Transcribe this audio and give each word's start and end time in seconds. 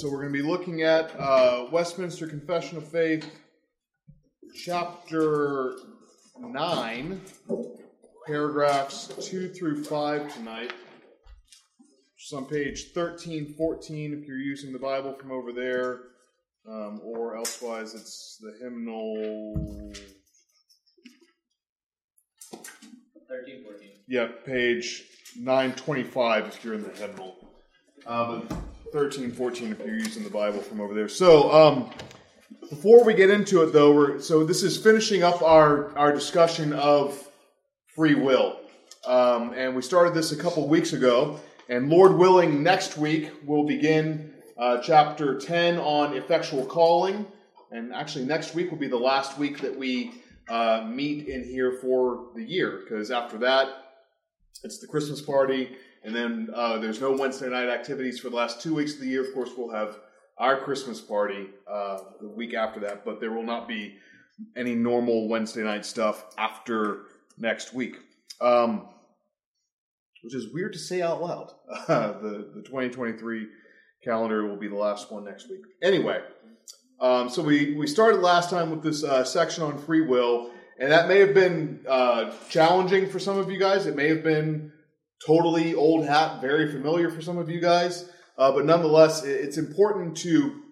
So 0.00 0.08
we're 0.08 0.22
going 0.22 0.32
to 0.32 0.42
be 0.42 0.48
looking 0.48 0.80
at 0.80 1.14
uh, 1.20 1.66
Westminster 1.70 2.26
Confession 2.26 2.78
of 2.78 2.88
Faith, 2.88 3.30
chapter 4.64 5.76
9, 6.38 7.20
paragraphs 8.26 9.08
2 9.28 9.50
through 9.50 9.84
5 9.84 10.34
tonight. 10.34 10.72
It's 12.16 12.32
on 12.32 12.46
page 12.46 12.92
13, 12.94 13.52
14 13.58 14.14
if 14.14 14.26
you're 14.26 14.38
using 14.38 14.72
the 14.72 14.78
Bible 14.78 15.12
from 15.12 15.32
over 15.32 15.52
there, 15.52 16.00
um, 16.66 17.02
or 17.04 17.36
elsewise 17.36 17.94
it's 17.94 18.38
the 18.40 18.56
hymnal. 18.58 19.92
13, 23.28 23.64
14. 23.64 23.88
Yeah, 24.08 24.28
page 24.46 25.02
925 25.36 26.46
if 26.46 26.64
you're 26.64 26.72
in 26.72 26.84
the 26.84 26.88
hymnal. 26.88 27.36
But 28.06 28.50
13, 28.92 29.30
14 29.30 29.72
if 29.72 29.78
you're 29.78 29.94
using 29.94 30.24
the 30.24 30.30
Bible 30.30 30.60
from 30.60 30.80
over 30.80 30.94
there. 30.94 31.08
So, 31.08 31.52
um, 31.52 31.90
before 32.68 33.04
we 33.04 33.14
get 33.14 33.30
into 33.30 33.62
it, 33.62 33.72
though, 33.72 33.94
we're, 33.94 34.20
so 34.20 34.44
this 34.44 34.62
is 34.62 34.76
finishing 34.76 35.22
up 35.22 35.42
our, 35.42 35.96
our 35.96 36.12
discussion 36.12 36.72
of 36.72 37.28
free 37.94 38.14
will. 38.14 38.58
Um, 39.06 39.52
and 39.54 39.76
we 39.76 39.82
started 39.82 40.14
this 40.14 40.32
a 40.32 40.36
couple 40.36 40.66
weeks 40.68 40.92
ago. 40.92 41.38
And 41.68 41.88
Lord 41.88 42.16
willing, 42.16 42.62
next 42.62 42.98
week 42.98 43.30
we'll 43.44 43.66
begin 43.66 44.34
uh, 44.58 44.78
chapter 44.82 45.38
10 45.38 45.78
on 45.78 46.16
effectual 46.16 46.66
calling. 46.66 47.26
And 47.70 47.94
actually, 47.94 48.24
next 48.24 48.54
week 48.54 48.72
will 48.72 48.78
be 48.78 48.88
the 48.88 48.96
last 48.96 49.38
week 49.38 49.60
that 49.60 49.76
we 49.76 50.12
uh, 50.48 50.84
meet 50.88 51.28
in 51.28 51.44
here 51.44 51.78
for 51.80 52.30
the 52.34 52.42
year, 52.42 52.80
because 52.82 53.12
after 53.12 53.38
that, 53.38 53.68
it's 54.64 54.80
the 54.80 54.88
Christmas 54.88 55.20
party 55.20 55.76
and 56.04 56.14
then 56.14 56.48
uh, 56.54 56.78
there's 56.78 57.00
no 57.00 57.12
Wednesday 57.12 57.48
night 57.48 57.68
activities 57.68 58.18
for 58.18 58.30
the 58.30 58.36
last 58.36 58.60
two 58.60 58.74
weeks 58.74 58.94
of 58.94 59.00
the 59.00 59.06
year. 59.06 59.22
Of 59.22 59.34
course, 59.34 59.50
we'll 59.56 59.70
have 59.70 59.98
our 60.38 60.58
Christmas 60.58 61.00
party 61.00 61.48
uh, 61.70 61.98
the 62.20 62.28
week 62.28 62.54
after 62.54 62.80
that, 62.80 63.04
but 63.04 63.20
there 63.20 63.32
will 63.32 63.44
not 63.44 63.68
be 63.68 63.96
any 64.56 64.74
normal 64.74 65.28
Wednesday 65.28 65.62
night 65.62 65.84
stuff 65.84 66.24
after 66.38 67.02
next 67.36 67.74
week. 67.74 67.96
Um, 68.40 68.88
which 70.22 70.34
is 70.34 70.52
weird 70.52 70.72
to 70.72 70.78
say 70.78 71.02
out 71.02 71.22
loud. 71.22 71.52
Uh, 71.88 72.12
the, 72.20 72.50
the 72.54 72.62
2023 72.62 73.46
calendar 74.04 74.46
will 74.46 74.56
be 74.56 74.68
the 74.68 74.76
last 74.76 75.10
one 75.10 75.24
next 75.24 75.48
week. 75.48 75.62
Anyway, 75.82 76.20
um, 77.00 77.28
so 77.28 77.42
we, 77.42 77.74
we 77.74 77.86
started 77.86 78.20
last 78.20 78.50
time 78.50 78.70
with 78.70 78.82
this 78.82 79.04
uh, 79.04 79.24
section 79.24 79.62
on 79.62 79.78
free 79.78 80.02
will, 80.02 80.50
and 80.78 80.90
that 80.90 81.08
may 81.08 81.18
have 81.18 81.34
been 81.34 81.80
uh, 81.88 82.32
challenging 82.48 83.08
for 83.08 83.18
some 83.18 83.38
of 83.38 83.50
you 83.50 83.58
guys. 83.58 83.86
It 83.86 83.96
may 83.96 84.08
have 84.08 84.22
been 84.22 84.72
totally 85.24 85.74
old 85.74 86.06
hat, 86.06 86.40
very 86.40 86.70
familiar 86.70 87.10
for 87.10 87.20
some 87.20 87.38
of 87.38 87.50
you 87.50 87.60
guys. 87.60 88.10
Uh, 88.38 88.52
but 88.52 88.64
nonetheless, 88.64 89.24
it's 89.24 89.58
important 89.58 90.16
to 90.18 90.62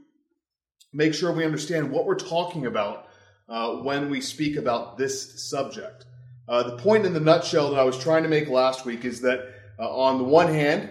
make 0.92 1.12
sure 1.14 1.32
we 1.32 1.44
understand 1.44 1.90
what 1.90 2.06
we're 2.06 2.14
talking 2.14 2.66
about 2.66 3.08
uh, 3.48 3.76
when 3.76 4.10
we 4.10 4.20
speak 4.20 4.56
about 4.56 4.96
this 4.96 5.48
subject. 5.50 6.06
Uh, 6.48 6.62
the 6.62 6.78
point 6.78 7.04
in 7.04 7.12
the 7.12 7.20
nutshell 7.20 7.70
that 7.70 7.78
I 7.78 7.84
was 7.84 7.98
trying 7.98 8.22
to 8.22 8.28
make 8.28 8.48
last 8.48 8.86
week 8.86 9.04
is 9.04 9.20
that, 9.20 9.40
uh, 9.78 9.88
on 9.88 10.18
the 10.18 10.24
one 10.24 10.48
hand, 10.52 10.90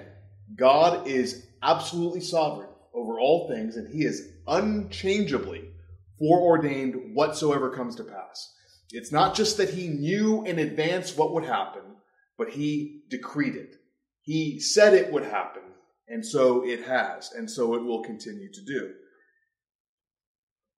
God 0.56 1.08
is 1.08 1.48
absolutely 1.64 2.22
sovereign 2.22 2.70
over 2.94 3.20
all 3.20 3.48
things, 3.48 3.76
and 3.76 3.88
He 3.88 4.04
is 4.04 4.34
unchangeably 4.48 5.70
foreordained 6.20 7.16
whatsoever 7.16 7.72
comes 7.72 7.96
to 7.96 8.04
pass. 8.04 8.54
It's 8.92 9.12
not 9.12 9.36
just 9.36 9.58
that 9.58 9.72
He 9.72 9.88
knew 9.88 10.44
in 10.46 10.60
advance 10.60 11.18
what 11.18 11.34
would 11.34 11.44
happen, 11.44 11.82
but 12.38 12.50
he 12.50 13.02
decreed 13.10 13.56
it. 13.56 13.76
He 14.22 14.60
said 14.60 14.94
it 14.94 15.12
would 15.12 15.24
happen, 15.24 15.64
and 16.08 16.26
so 16.26 16.66
it 16.66 16.84
has, 16.84 17.32
and 17.32 17.50
so 17.50 17.76
it 17.76 17.84
will 17.84 18.04
continue 18.04 18.52
to 18.52 18.66
do. 18.66 18.94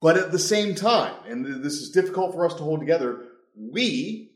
But 0.02 0.18
at 0.18 0.32
the 0.32 0.40
same 0.40 0.76
time, 0.76 1.16
and 1.28 1.64
this 1.64 1.74
is 1.74 1.92
difficult 1.92 2.34
for 2.34 2.46
us 2.46 2.54
to 2.56 2.64
hold 2.64 2.80
together, 2.80 3.26
we 3.56 4.32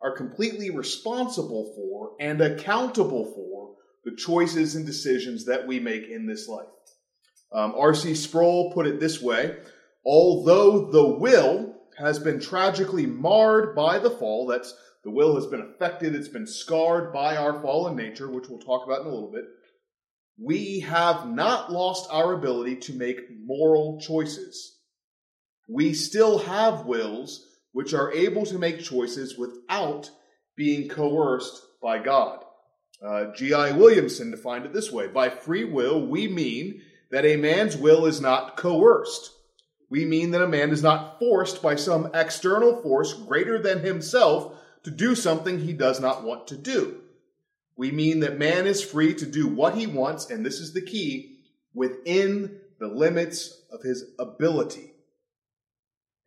are 0.00 0.16
completely 0.16 0.70
responsible 0.70 1.72
for 1.74 2.12
and 2.20 2.40
accountable 2.40 3.24
for 3.34 3.74
the 4.04 4.14
choices 4.16 4.76
and 4.76 4.86
decisions 4.86 5.46
that 5.46 5.66
we 5.66 5.80
make 5.80 6.08
in 6.08 6.26
this 6.26 6.46
life. 6.46 6.68
Um, 7.52 7.74
R.C. 7.76 8.14
Sproul 8.14 8.70
put 8.72 8.86
it 8.86 9.00
this 9.00 9.20
way 9.20 9.56
although 10.04 10.90
the 10.90 11.04
will 11.04 11.74
has 11.98 12.18
been 12.18 12.40
tragically 12.40 13.04
marred 13.04 13.74
by 13.74 13.98
the 13.98 14.10
fall, 14.10 14.46
that's 14.46 14.74
the 15.04 15.10
will 15.10 15.36
has 15.36 15.46
been 15.46 15.60
affected, 15.60 16.14
it's 16.14 16.28
been 16.28 16.46
scarred 16.46 17.12
by 17.12 17.36
our 17.36 17.60
fallen 17.62 17.96
nature, 17.96 18.28
which 18.28 18.48
we'll 18.48 18.58
talk 18.58 18.84
about 18.86 19.00
in 19.02 19.06
a 19.06 19.10
little 19.10 19.30
bit. 19.30 19.44
We 20.40 20.80
have 20.80 21.28
not 21.28 21.72
lost 21.72 22.08
our 22.12 22.32
ability 22.32 22.76
to 22.76 22.92
make 22.94 23.20
moral 23.44 24.00
choices. 24.00 24.76
We 25.68 25.94
still 25.94 26.38
have 26.38 26.86
wills 26.86 27.44
which 27.72 27.94
are 27.94 28.12
able 28.12 28.46
to 28.46 28.58
make 28.58 28.80
choices 28.80 29.36
without 29.36 30.10
being 30.56 30.88
coerced 30.88 31.62
by 31.82 31.98
God. 31.98 32.44
Uh, 33.04 33.26
G.I. 33.36 33.72
Williamson 33.72 34.30
defined 34.30 34.66
it 34.66 34.72
this 34.72 34.90
way 34.90 35.06
By 35.06 35.28
free 35.28 35.64
will, 35.64 36.04
we 36.04 36.26
mean 36.26 36.82
that 37.10 37.24
a 37.24 37.36
man's 37.36 37.76
will 37.76 38.06
is 38.06 38.20
not 38.20 38.56
coerced. 38.56 39.30
We 39.90 40.04
mean 40.04 40.32
that 40.32 40.42
a 40.42 40.48
man 40.48 40.70
is 40.70 40.82
not 40.82 41.18
forced 41.18 41.62
by 41.62 41.76
some 41.76 42.10
external 42.12 42.82
force 42.82 43.14
greater 43.14 43.58
than 43.60 43.78
himself 43.80 44.54
to 44.88 44.94
do 44.94 45.14
something 45.14 45.58
he 45.58 45.74
does 45.74 46.00
not 46.00 46.24
want 46.24 46.46
to 46.46 46.56
do. 46.56 47.02
We 47.76 47.90
mean 47.90 48.20
that 48.20 48.38
man 48.38 48.66
is 48.66 48.82
free 48.82 49.12
to 49.16 49.26
do 49.26 49.46
what 49.46 49.74
he 49.74 49.86
wants, 49.86 50.30
and 50.30 50.46
this 50.46 50.60
is 50.60 50.72
the 50.72 50.80
key, 50.80 51.40
within 51.74 52.58
the 52.80 52.86
limits 52.86 53.60
of 53.70 53.82
his 53.82 54.04
ability. 54.18 54.94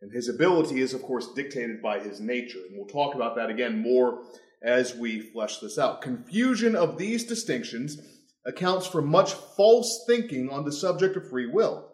And 0.00 0.12
his 0.12 0.28
ability 0.28 0.80
is, 0.80 0.94
of 0.94 1.02
course, 1.02 1.32
dictated 1.34 1.82
by 1.82 1.98
his 1.98 2.20
nature. 2.20 2.60
And 2.68 2.76
we'll 2.76 2.86
talk 2.86 3.16
about 3.16 3.34
that 3.34 3.50
again 3.50 3.82
more 3.82 4.22
as 4.62 4.94
we 4.94 5.20
flesh 5.20 5.58
this 5.58 5.76
out. 5.76 6.00
Confusion 6.00 6.76
of 6.76 6.98
these 6.98 7.24
distinctions 7.24 7.98
accounts 8.46 8.86
for 8.86 9.02
much 9.02 9.32
false 9.32 10.04
thinking 10.06 10.50
on 10.50 10.64
the 10.64 10.72
subject 10.72 11.16
of 11.16 11.28
free 11.28 11.48
will. 11.48 11.88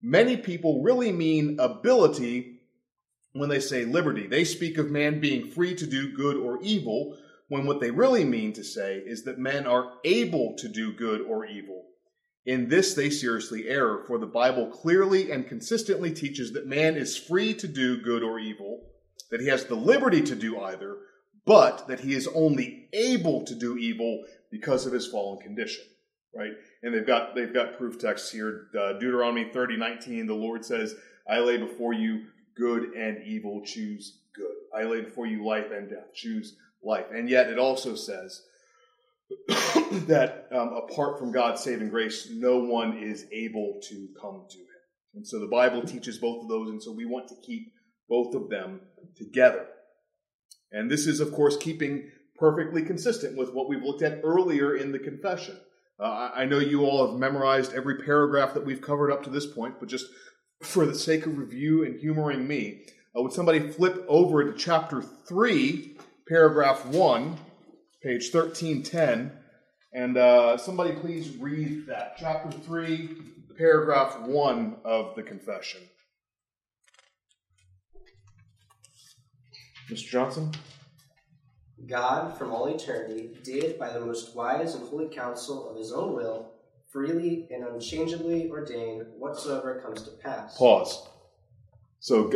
Many 0.00 0.36
people 0.36 0.84
really 0.84 1.10
mean 1.10 1.58
ability 1.58 2.55
when 3.38 3.48
they 3.48 3.60
say 3.60 3.84
liberty. 3.84 4.26
They 4.26 4.44
speak 4.44 4.78
of 4.78 4.90
man 4.90 5.20
being 5.20 5.50
free 5.50 5.74
to 5.74 5.86
do 5.86 6.12
good 6.16 6.36
or 6.36 6.60
evil, 6.62 7.16
when 7.48 7.66
what 7.66 7.80
they 7.80 7.90
really 7.90 8.24
mean 8.24 8.52
to 8.54 8.64
say 8.64 8.96
is 8.98 9.24
that 9.24 9.38
men 9.38 9.66
are 9.66 9.94
able 10.04 10.54
to 10.58 10.68
do 10.68 10.92
good 10.92 11.20
or 11.20 11.46
evil. 11.46 11.84
In 12.44 12.68
this, 12.68 12.94
they 12.94 13.10
seriously 13.10 13.68
err, 13.68 14.04
for 14.06 14.18
the 14.18 14.26
Bible 14.26 14.68
clearly 14.68 15.30
and 15.32 15.48
consistently 15.48 16.12
teaches 16.12 16.52
that 16.52 16.66
man 16.66 16.96
is 16.96 17.16
free 17.16 17.54
to 17.54 17.66
do 17.66 18.00
good 18.00 18.22
or 18.22 18.38
evil, 18.38 18.80
that 19.30 19.40
he 19.40 19.48
has 19.48 19.64
the 19.64 19.74
liberty 19.74 20.22
to 20.22 20.36
do 20.36 20.60
either, 20.60 20.96
but 21.44 21.88
that 21.88 22.00
he 22.00 22.14
is 22.14 22.28
only 22.34 22.88
able 22.92 23.44
to 23.44 23.54
do 23.54 23.76
evil 23.76 24.24
because 24.50 24.86
of 24.86 24.92
his 24.92 25.06
fallen 25.06 25.40
condition. 25.40 25.84
Right? 26.34 26.52
And 26.82 26.94
they've 26.94 27.06
got 27.06 27.34
they've 27.34 27.54
got 27.54 27.78
proof 27.78 27.98
texts 27.98 28.30
here. 28.30 28.66
Uh, 28.78 28.92
Deuteronomy 28.94 29.50
thirty 29.52 29.76
nineteen. 29.76 30.26
The 30.26 30.34
Lord 30.34 30.64
says, 30.64 30.94
"I 31.28 31.38
lay 31.38 31.56
before 31.56 31.94
you 31.94 32.26
good 32.56 32.92
and 32.94 33.22
evil, 33.26 33.62
choose 33.64 34.18
good. 34.34 34.54
I 34.74 34.84
lay 34.84 35.02
before 35.02 35.26
you 35.26 35.44
life 35.44 35.70
and 35.72 35.88
death, 35.88 36.14
choose 36.14 36.56
life. 36.82 37.06
And 37.12 37.28
yet 37.28 37.50
it 37.50 37.58
also 37.58 37.94
says 37.94 38.42
that 40.06 40.48
um, 40.52 40.72
apart 40.74 41.18
from 41.18 41.32
God's 41.32 41.62
saving 41.62 41.90
grace, 41.90 42.28
no 42.30 42.58
one 42.58 42.98
is 42.98 43.26
able 43.32 43.80
to 43.88 44.08
come 44.20 44.44
to 44.48 44.58
Him. 44.58 44.66
And 45.14 45.26
so 45.26 45.40
the 45.40 45.46
Bible 45.46 45.82
teaches 45.82 46.18
both 46.18 46.42
of 46.42 46.48
those, 46.48 46.68
and 46.68 46.82
so 46.82 46.92
we 46.92 47.06
want 47.06 47.28
to 47.28 47.34
keep 47.44 47.72
both 48.08 48.34
of 48.34 48.50
them 48.50 48.80
together. 49.16 49.66
And 50.72 50.90
this 50.90 51.06
is, 51.06 51.20
of 51.20 51.32
course, 51.32 51.56
keeping 51.56 52.10
perfectly 52.38 52.82
consistent 52.82 53.36
with 53.36 53.52
what 53.52 53.68
we've 53.68 53.82
looked 53.82 54.02
at 54.02 54.20
earlier 54.22 54.76
in 54.76 54.92
the 54.92 54.98
confession. 54.98 55.58
Uh, 55.98 56.30
I 56.34 56.44
know 56.44 56.58
you 56.58 56.84
all 56.84 57.06
have 57.06 57.18
memorized 57.18 57.72
every 57.72 57.96
paragraph 58.04 58.52
that 58.54 58.66
we've 58.66 58.82
covered 58.82 59.10
up 59.10 59.22
to 59.24 59.30
this 59.30 59.46
point, 59.46 59.80
but 59.80 59.88
just 59.88 60.06
for 60.62 60.86
the 60.86 60.94
sake 60.94 61.26
of 61.26 61.38
review 61.38 61.84
and 61.84 62.00
humoring 62.00 62.46
me, 62.46 62.84
uh, 63.16 63.22
would 63.22 63.32
somebody 63.32 63.60
flip 63.60 64.04
over 64.08 64.44
to 64.44 64.58
chapter 64.58 65.02
3, 65.02 65.96
paragraph 66.28 66.84
1, 66.86 67.36
page 68.02 68.32
1310, 68.32 69.32
and 69.92 70.16
uh, 70.16 70.56
somebody 70.56 70.92
please 70.92 71.36
read 71.36 71.86
that. 71.86 72.16
Chapter 72.18 72.50
3, 72.50 73.16
paragraph 73.56 74.20
1 74.20 74.76
of 74.84 75.14
the 75.14 75.22
confession. 75.22 75.80
Mr. 79.90 80.08
Johnson? 80.08 80.50
God, 81.86 82.36
from 82.36 82.52
all 82.52 82.66
eternity, 82.66 83.36
did, 83.44 83.78
by 83.78 83.90
the 83.90 84.00
most 84.00 84.34
wise 84.34 84.74
and 84.74 84.88
holy 84.88 85.08
counsel 85.08 85.70
of 85.70 85.76
his 85.76 85.92
own 85.92 86.14
will, 86.14 86.55
freely 86.92 87.48
and 87.50 87.64
unchangeably 87.64 88.48
ordain 88.50 89.06
whatsoever 89.18 89.80
comes 89.84 90.02
to 90.02 90.10
pass. 90.12 90.56
Pause. 90.56 91.08
So, 92.00 92.30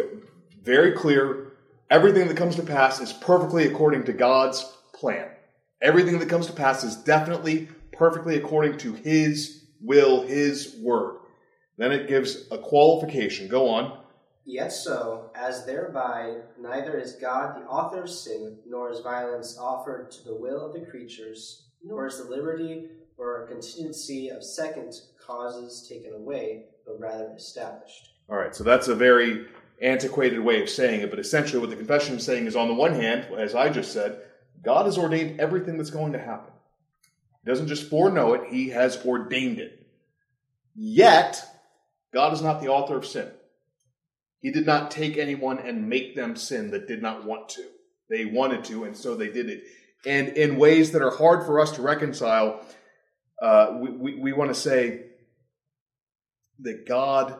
very 0.62 0.92
clear. 0.92 1.52
Everything 1.90 2.28
that 2.28 2.36
comes 2.36 2.56
to 2.56 2.62
pass 2.62 3.00
is 3.00 3.12
perfectly 3.12 3.66
according 3.66 4.04
to 4.04 4.12
God's 4.12 4.64
plan. 4.94 5.28
Everything 5.82 6.18
that 6.18 6.28
comes 6.28 6.46
to 6.46 6.52
pass 6.52 6.84
is 6.84 6.96
definitely 6.96 7.68
perfectly 7.92 8.36
according 8.36 8.78
to 8.78 8.92
His 8.94 9.64
will, 9.80 10.22
His 10.22 10.76
word. 10.80 11.18
Then 11.78 11.92
it 11.92 12.08
gives 12.08 12.46
a 12.50 12.58
qualification. 12.58 13.48
Go 13.48 13.68
on. 13.68 13.98
Yet 14.44 14.72
so, 14.72 15.30
as 15.34 15.64
thereby 15.64 16.36
neither 16.58 16.98
is 16.98 17.12
God 17.12 17.56
the 17.56 17.66
author 17.66 18.02
of 18.02 18.10
sin, 18.10 18.58
nor 18.66 18.90
is 18.90 19.00
violence 19.00 19.58
offered 19.58 20.10
to 20.12 20.24
the 20.24 20.34
will 20.34 20.66
of 20.66 20.72
the 20.72 20.86
creatures, 20.90 21.68
nor 21.82 22.06
is 22.06 22.18
the 22.18 22.24
liberty 22.24 22.88
or 23.20 23.44
a 23.44 23.46
contingency 23.46 24.30
of 24.30 24.42
second 24.42 24.94
causes 25.24 25.86
taken 25.86 26.14
away, 26.14 26.64
but 26.86 26.98
rather 26.98 27.32
established. 27.36 28.08
All 28.28 28.36
right, 28.36 28.56
so 28.56 28.64
that's 28.64 28.88
a 28.88 28.94
very 28.94 29.46
antiquated 29.82 30.40
way 30.40 30.62
of 30.62 30.70
saying 30.70 31.02
it, 31.02 31.10
but 31.10 31.18
essentially 31.18 31.60
what 31.60 31.70
the 31.70 31.76
confession 31.76 32.16
is 32.16 32.24
saying 32.24 32.46
is 32.46 32.56
on 32.56 32.68
the 32.68 32.74
one 32.74 32.94
hand, 32.94 33.26
as 33.36 33.54
I 33.54 33.68
just 33.68 33.92
said, 33.92 34.20
God 34.62 34.86
has 34.86 34.98
ordained 34.98 35.40
everything 35.40 35.76
that's 35.76 35.90
going 35.90 36.12
to 36.12 36.18
happen. 36.18 36.52
He 37.44 37.50
doesn't 37.50 37.68
just 37.68 37.88
foreknow 37.88 38.34
it, 38.34 38.50
He 38.50 38.70
has 38.70 39.04
ordained 39.04 39.58
it. 39.58 39.86
Yet, 40.74 41.44
God 42.12 42.32
is 42.32 42.42
not 42.42 42.60
the 42.60 42.68
author 42.68 42.96
of 42.96 43.06
sin. 43.06 43.30
He 44.40 44.50
did 44.50 44.64
not 44.64 44.90
take 44.90 45.18
anyone 45.18 45.58
and 45.58 45.88
make 45.88 46.16
them 46.16 46.36
sin 46.36 46.70
that 46.70 46.88
did 46.88 47.02
not 47.02 47.24
want 47.24 47.50
to. 47.50 47.64
They 48.08 48.24
wanted 48.24 48.64
to, 48.64 48.84
and 48.84 48.96
so 48.96 49.14
they 49.14 49.28
did 49.28 49.50
it. 49.50 49.64
And 50.06 50.28
in 50.28 50.56
ways 50.56 50.92
that 50.92 51.02
are 51.02 51.14
hard 51.14 51.44
for 51.44 51.60
us 51.60 51.72
to 51.72 51.82
reconcile, 51.82 52.64
uh, 53.40 53.78
we, 53.80 53.90
we, 53.90 54.14
we 54.16 54.32
want 54.32 54.52
to 54.52 54.60
say 54.60 55.06
that 56.60 56.86
God 56.86 57.36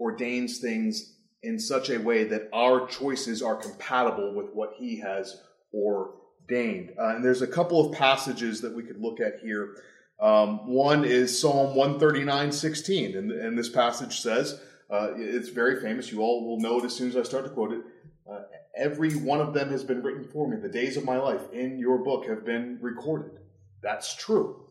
ordains 0.00 0.58
things 0.58 1.14
in 1.42 1.58
such 1.58 1.90
a 1.90 1.98
way 1.98 2.24
that 2.24 2.48
our 2.52 2.86
choices 2.86 3.42
are 3.42 3.56
compatible 3.56 4.34
with 4.34 4.50
what 4.52 4.74
He 4.76 4.98
has 4.98 5.40
ordained. 5.72 6.92
Uh, 6.98 7.14
and 7.14 7.24
there's 7.24 7.42
a 7.42 7.46
couple 7.46 7.86
of 7.86 7.96
passages 7.96 8.60
that 8.62 8.74
we 8.74 8.82
could 8.82 9.00
look 9.00 9.20
at 9.20 9.40
here. 9.40 9.76
Um, 10.20 10.66
one 10.66 11.04
is 11.04 11.38
Psalm 11.38 11.76
139 11.76 12.50
16, 12.50 13.16
and, 13.16 13.30
and 13.30 13.56
this 13.56 13.68
passage 13.68 14.20
says, 14.20 14.60
uh, 14.90 15.10
it's 15.16 15.50
very 15.50 15.80
famous. 15.80 16.10
You 16.10 16.20
all 16.20 16.48
will 16.48 16.60
know 16.60 16.78
it 16.78 16.84
as 16.84 16.96
soon 16.96 17.08
as 17.08 17.16
I 17.16 17.22
start 17.22 17.44
to 17.44 17.50
quote 17.50 17.72
it. 17.72 17.82
Uh, 18.28 18.40
every 18.76 19.14
one 19.14 19.40
of 19.40 19.54
them 19.54 19.70
has 19.70 19.84
been 19.84 20.02
written 20.02 20.24
for 20.24 20.48
me. 20.48 20.56
The 20.56 20.68
days 20.68 20.96
of 20.96 21.04
my 21.04 21.18
life 21.18 21.42
in 21.52 21.78
your 21.78 21.98
book 21.98 22.26
have 22.26 22.44
been 22.44 22.78
recorded. 22.80 23.38
That's 23.82 24.14
true. 24.14 24.67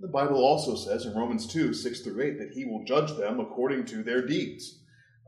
The 0.00 0.08
Bible 0.08 0.42
also 0.42 0.76
says 0.76 1.04
in 1.04 1.14
Romans 1.14 1.46
2 1.46 1.74
6 1.74 2.00
through 2.00 2.22
8 2.22 2.38
that 2.38 2.52
he 2.52 2.64
will 2.64 2.84
judge 2.84 3.16
them 3.16 3.38
according 3.38 3.84
to 3.86 4.02
their 4.02 4.26
deeds. 4.26 4.80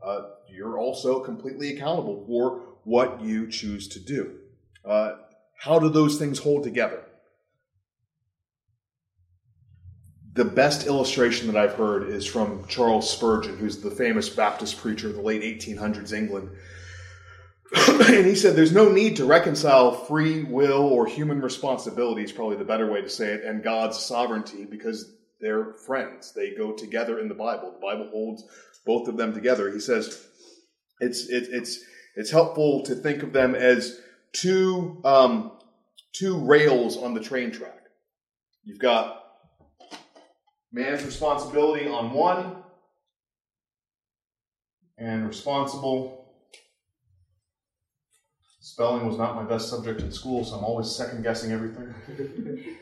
Uh, 0.03 0.23
you're 0.49 0.79
also 0.79 1.19
completely 1.19 1.75
accountable 1.75 2.25
for 2.25 2.77
what 2.83 3.21
you 3.21 3.49
choose 3.49 3.87
to 3.89 3.99
do. 3.99 4.39
Uh, 4.83 5.15
how 5.57 5.79
do 5.79 5.89
those 5.89 6.17
things 6.17 6.39
hold 6.39 6.63
together? 6.63 7.03
The 10.33 10.43
best 10.43 10.87
illustration 10.87 11.45
that 11.47 11.55
I've 11.55 11.75
heard 11.75 12.09
is 12.09 12.25
from 12.25 12.65
Charles 12.67 13.09
Spurgeon, 13.09 13.55
who's 13.57 13.79
the 13.79 13.91
famous 13.91 14.27
Baptist 14.27 14.77
preacher 14.77 15.07
of 15.07 15.15
the 15.15 15.21
late 15.21 15.43
1800s 15.43 16.11
England. 16.11 16.49
and 18.07 18.25
he 18.25 18.35
said 18.35 18.55
there's 18.55 18.71
no 18.71 18.89
need 18.89 19.15
to 19.17 19.25
reconcile 19.25 19.91
free 19.91 20.43
will 20.43 20.83
or 20.83 21.07
human 21.07 21.41
responsibility, 21.41 22.23
is 22.23 22.31
probably 22.31 22.57
the 22.57 22.65
better 22.65 22.91
way 22.91 23.01
to 23.01 23.09
say 23.09 23.33
it, 23.33 23.43
and 23.43 23.63
God's 23.63 23.97
sovereignty 23.97 24.65
because 24.65 25.15
they're 25.39 25.73
friends. 25.73 26.31
They 26.33 26.53
go 26.55 26.73
together 26.73 27.19
in 27.19 27.27
the 27.27 27.35
Bible. 27.35 27.71
The 27.71 27.79
Bible 27.79 28.09
holds 28.11 28.43
both 28.85 29.07
of 29.07 29.17
them 29.17 29.33
together. 29.33 29.71
He 29.71 29.79
says 29.79 30.25
it's 30.99 31.27
it, 31.29 31.47
it's 31.51 31.79
it's 32.15 32.29
helpful 32.31 32.83
to 32.83 32.95
think 32.95 33.23
of 33.23 33.33
them 33.33 33.55
as 33.55 33.99
two 34.33 35.01
um, 35.03 35.51
two 36.13 36.37
rails 36.37 36.97
on 36.97 37.13
the 37.13 37.19
train 37.19 37.51
track. 37.51 37.79
You've 38.63 38.79
got 38.79 39.23
man's 40.71 41.03
responsibility 41.03 41.87
on 41.87 42.13
one, 42.13 42.63
and 44.97 45.27
responsible. 45.27 46.22
Spelling 48.63 49.05
was 49.05 49.17
not 49.17 49.35
my 49.35 49.43
best 49.43 49.67
subject 49.69 49.99
in 49.99 50.09
school, 50.09 50.45
so 50.45 50.55
I'm 50.55 50.63
always 50.63 50.89
second 50.89 51.21
guessing 51.21 51.51
everything. 51.51 51.93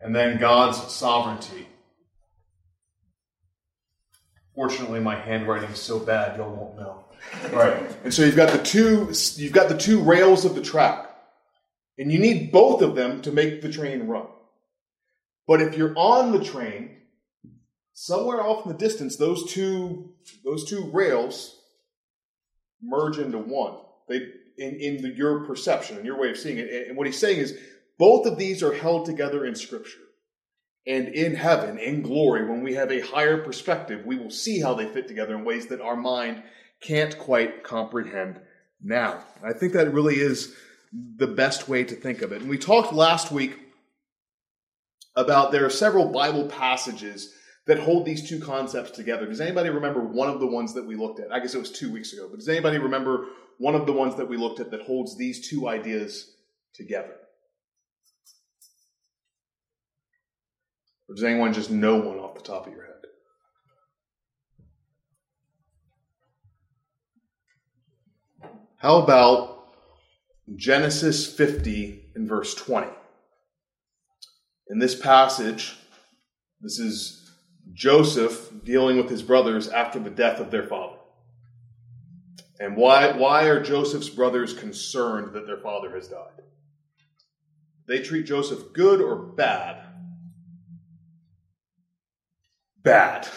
and 0.00 0.16
then 0.16 0.38
God's 0.38 0.78
sovereignty. 0.90 1.68
Fortunately, 4.54 5.00
my 5.00 5.14
handwriting 5.14 5.68
is 5.68 5.78
so 5.78 5.98
bad 5.98 6.38
y'all 6.38 6.56
won't 6.56 6.78
know. 6.78 7.04
Right. 7.52 7.94
And 8.04 8.12
so 8.12 8.24
you've 8.24 8.36
got 8.36 8.52
the 8.52 8.64
two 8.64 9.12
you've 9.36 9.52
got 9.52 9.68
the 9.68 9.76
two 9.76 10.00
rails 10.00 10.46
of 10.46 10.54
the 10.54 10.62
track. 10.62 11.14
And 11.98 12.10
you 12.10 12.18
need 12.18 12.50
both 12.50 12.80
of 12.80 12.94
them 12.94 13.20
to 13.20 13.30
make 13.30 13.60
the 13.60 13.70
train 13.70 14.06
run. 14.06 14.28
But 15.46 15.60
if 15.60 15.76
you're 15.76 15.92
on 15.94 16.32
the 16.32 16.42
train 16.42 17.02
somewhere 17.92 18.40
off 18.40 18.64
in 18.64 18.72
the 18.72 18.78
distance, 18.78 19.16
those 19.16 19.52
two 19.52 20.14
those 20.42 20.64
two 20.64 20.90
rails 20.90 21.60
merge 22.82 23.18
into 23.18 23.36
one. 23.36 23.74
They 24.08 24.22
in, 24.62 24.76
in 24.76 25.02
the, 25.02 25.08
your 25.08 25.44
perception 25.44 25.96
and 25.96 26.06
your 26.06 26.20
way 26.20 26.30
of 26.30 26.38
seeing 26.38 26.58
it. 26.58 26.88
And 26.88 26.96
what 26.96 27.06
he's 27.06 27.18
saying 27.18 27.38
is 27.38 27.58
both 27.98 28.26
of 28.26 28.38
these 28.38 28.62
are 28.62 28.72
held 28.72 29.06
together 29.06 29.44
in 29.44 29.54
Scripture. 29.54 29.98
And 30.86 31.08
in 31.08 31.34
heaven, 31.34 31.78
in 31.78 32.02
glory, 32.02 32.48
when 32.48 32.62
we 32.62 32.74
have 32.74 32.90
a 32.90 33.00
higher 33.00 33.38
perspective, 33.38 34.04
we 34.04 34.16
will 34.16 34.30
see 34.30 34.60
how 34.60 34.74
they 34.74 34.86
fit 34.86 35.06
together 35.06 35.36
in 35.36 35.44
ways 35.44 35.66
that 35.66 35.80
our 35.80 35.96
mind 35.96 36.42
can't 36.80 37.16
quite 37.18 37.62
comprehend 37.62 38.40
now. 38.82 39.22
I 39.44 39.52
think 39.52 39.74
that 39.74 39.92
really 39.92 40.16
is 40.16 40.54
the 41.16 41.28
best 41.28 41.68
way 41.68 41.84
to 41.84 41.94
think 41.94 42.22
of 42.22 42.32
it. 42.32 42.40
And 42.40 42.50
we 42.50 42.58
talked 42.58 42.92
last 42.92 43.30
week 43.30 43.58
about 45.14 45.52
there 45.52 45.64
are 45.64 45.70
several 45.70 46.06
Bible 46.06 46.46
passages 46.48 47.32
that 47.66 47.78
hold 47.78 48.04
these 48.04 48.28
two 48.28 48.40
concepts 48.40 48.90
together. 48.90 49.26
Does 49.26 49.40
anybody 49.40 49.70
remember 49.70 50.00
one 50.00 50.28
of 50.28 50.40
the 50.40 50.46
ones 50.46 50.74
that 50.74 50.84
we 50.84 50.96
looked 50.96 51.20
at? 51.20 51.32
I 51.32 51.38
guess 51.38 51.54
it 51.54 51.58
was 51.58 51.70
two 51.70 51.92
weeks 51.92 52.12
ago, 52.12 52.28
but 52.28 52.38
does 52.38 52.48
anybody 52.48 52.78
remember 52.78 53.26
one 53.58 53.74
of 53.74 53.86
the 53.86 53.92
ones 53.92 54.16
that 54.16 54.28
we 54.28 54.36
looked 54.36 54.58
at 54.58 54.70
that 54.72 54.82
holds 54.82 55.16
these 55.16 55.48
two 55.48 55.68
ideas 55.68 56.34
together? 56.74 57.14
Or 61.08 61.14
does 61.14 61.24
anyone 61.24 61.52
just 61.52 61.70
know 61.70 61.96
one 61.96 62.18
off 62.18 62.34
the 62.34 62.40
top 62.40 62.66
of 62.66 62.72
your 62.72 62.84
head? 62.84 62.92
How 68.78 68.96
about 68.96 69.68
Genesis 70.56 71.32
50 71.32 72.10
and 72.16 72.28
verse 72.28 72.56
20? 72.56 72.88
In 74.70 74.80
this 74.80 74.98
passage, 74.98 75.76
this 76.60 76.80
is 76.80 77.21
Joseph 77.72 78.50
dealing 78.64 78.96
with 78.96 79.08
his 79.08 79.22
brothers 79.22 79.68
after 79.68 79.98
the 79.98 80.10
death 80.10 80.40
of 80.40 80.50
their 80.50 80.66
father. 80.66 80.96
And 82.60 82.76
why, 82.76 83.12
why 83.12 83.44
are 83.44 83.62
Joseph's 83.62 84.08
brothers 84.08 84.54
concerned 84.54 85.34
that 85.34 85.46
their 85.46 85.58
father 85.58 85.90
has 85.94 86.08
died? 86.08 86.42
They 87.86 88.02
treat 88.02 88.26
Joseph 88.26 88.72
good 88.72 89.00
or 89.00 89.16
bad? 89.16 89.84
Bad. 92.82 93.28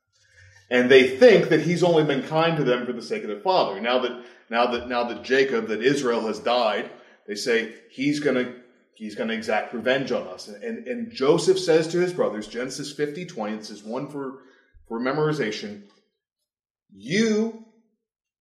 and 0.70 0.90
they 0.90 1.16
think 1.16 1.48
that 1.48 1.60
he's 1.60 1.82
only 1.82 2.04
been 2.04 2.26
kind 2.26 2.56
to 2.56 2.64
them 2.64 2.86
for 2.86 2.92
the 2.92 3.02
sake 3.02 3.22
of 3.22 3.28
their 3.28 3.40
father. 3.40 3.80
Now 3.80 4.00
that 4.00 4.24
now 4.48 4.66
that 4.66 4.88
now 4.88 5.04
that 5.04 5.22
Jacob, 5.22 5.68
that 5.68 5.82
Israel 5.82 6.26
has 6.26 6.38
died, 6.38 6.90
they 7.26 7.34
say 7.34 7.74
he's 7.90 8.20
gonna 8.20 8.54
he's 8.96 9.14
going 9.14 9.28
to 9.28 9.34
exact 9.34 9.74
revenge 9.74 10.10
on 10.10 10.26
us. 10.26 10.48
And, 10.48 10.62
and, 10.62 10.86
and, 10.86 11.12
Joseph 11.12 11.58
says 11.58 11.86
to 11.88 11.98
his 11.98 12.12
brothers, 12.12 12.48
Genesis 12.48 12.92
50, 12.92 13.26
20, 13.26 13.56
this 13.56 13.70
is 13.70 13.82
one 13.82 14.08
for, 14.08 14.40
for 14.88 14.98
memorization. 14.98 15.82
You, 16.92 17.64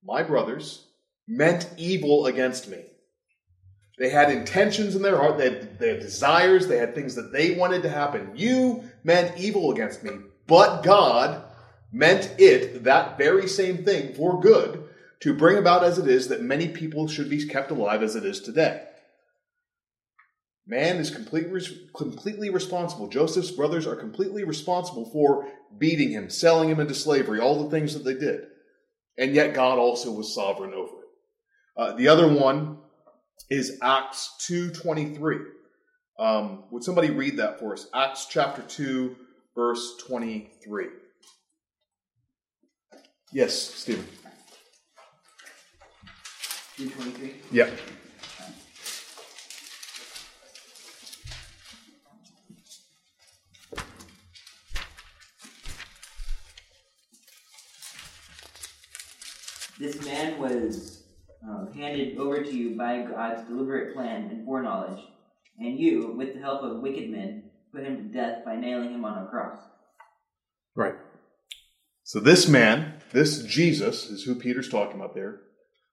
my 0.04 0.24
brothers, 0.24 0.88
meant 1.28 1.70
evil 1.78 2.26
against 2.28 2.70
me. 2.70 2.80
They 3.98 4.10
had 4.10 4.32
intentions 4.32 4.96
in 4.96 5.02
their 5.02 5.18
heart, 5.18 5.38
they 5.38 5.50
had, 5.50 5.80
they 5.80 5.90
had 5.90 6.00
desires, 6.00 6.68
they 6.68 6.78
had 6.78 6.96
things 6.96 7.16
that 7.16 7.32
they 7.32 7.56
wanted 7.56 7.82
to 7.84 7.90
happen. 7.90 8.32
You 8.36 8.84
meant 9.04 9.38
evil 9.38 9.72
against 9.72 10.04
me, 10.04 10.12
but 10.48 10.84
God 10.84 11.44
meant 11.92 12.36
it, 12.38 12.84
that 12.84 13.18
very 13.18 13.48
same 13.48 13.86
thing, 13.86 14.14
for 14.14 14.42
good, 14.42 14.84
to 15.22 15.34
bring 15.34 15.58
about 15.58 15.84
as 15.84 15.98
it 15.98 16.08
is 16.08 16.28
that 16.28 16.42
many 16.42 16.68
people 16.68 17.08
should 17.08 17.30
be 17.30 17.46
kept 17.46 17.72
alive 17.72 18.04
as 18.04 18.18
it 18.18 18.26
is 18.26 18.42
today. 18.42 18.84
Man 20.68 20.98
is 20.98 21.12
completely, 21.12 21.62
completely 21.96 22.50
responsible. 22.50 23.08
Joseph's 23.08 23.52
brothers 23.52 23.86
are 23.86 23.96
completely 23.96 24.44
responsible 24.44 25.06
for 25.12 25.48
beating 25.78 26.12
him, 26.12 26.30
selling 26.30 26.70
him 26.70 26.80
into 26.80 26.96
slavery, 26.96 27.40
all 27.40 27.64
the 27.64 27.70
things 27.70 27.94
that 27.94 28.04
they 28.04 28.16
did. 28.16 28.48
And 29.18 29.36
yet 29.36 29.54
God 29.54 29.78
also 29.78 30.12
was 30.12 30.34
sovereign 30.34 30.74
over 30.74 30.90
it. 30.90 31.08
Uh, 31.78 31.94
the 31.94 32.08
other 32.08 32.28
one 32.28 32.80
is 33.50 33.78
Acts 33.82 34.34
2.23. 34.50 35.46
Um, 36.18 36.64
would 36.72 36.84
somebody 36.84 37.12
read 37.12 37.38
that 37.38 37.60
for 37.60 37.74
us? 37.74 37.88
Acts 37.94 38.26
chapter 38.30 38.64
2, 38.64 39.16
verse 39.54 39.98
23. 40.08 40.88
Yes, 43.32 43.54
Stephen. 43.54 44.06
223? 46.78 47.36
Yeah. 47.52 47.70
This 59.80 60.04
man 60.06 60.40
was 60.40 61.04
um, 61.44 61.72
handed 61.74 62.18
over 62.18 62.42
to 62.44 62.52
you 62.52 62.78
by 62.78 63.02
God's 63.02 63.48
deliberate 63.48 63.94
plan 63.94 64.30
and 64.30 64.46
foreknowledge, 64.46 65.02
and 65.60 65.78
you, 65.78 66.14
with 66.18 66.34
the 66.34 66.40
help 66.40 66.64
of 66.64 66.82
wicked 66.82 67.10
men, 67.10 67.44
put 67.74 67.84
him 67.84 67.98
to 67.98 68.04
death 68.04 68.46
by 68.46 68.56
nailing 68.56 68.92
him 68.92 69.04
on 69.04 69.24
a 69.24 69.28
cross. 69.28 69.60
Right. 70.76 70.96
So 72.04 72.20
this 72.20 72.48
man, 72.48 73.02
this 73.12 73.44
Jesus, 73.44 74.10
is 74.10 74.24
who 74.24 74.36
Peter's 74.36 74.70
talking 74.70 74.96
about 74.96 75.14
there, 75.14 75.42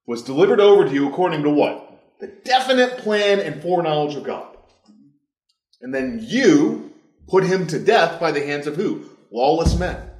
was 0.06 0.22
delivered 0.22 0.60
over 0.60 0.84
to 0.84 0.92
you 0.92 1.08
according 1.08 1.42
to 1.42 1.50
what? 1.50 1.88
The 2.20 2.28
definite 2.44 2.98
plan 2.98 3.40
and 3.40 3.62
foreknowledge 3.62 4.14
of 4.14 4.24
God. 4.24 4.56
And 5.80 5.92
then 5.92 6.20
you 6.22 6.92
put 7.28 7.44
him 7.44 7.66
to 7.68 7.78
death 7.80 8.20
by 8.20 8.30
the 8.30 8.44
hands 8.44 8.68
of 8.68 8.76
who? 8.76 9.06
Lawless 9.32 9.76
men. 9.76 10.11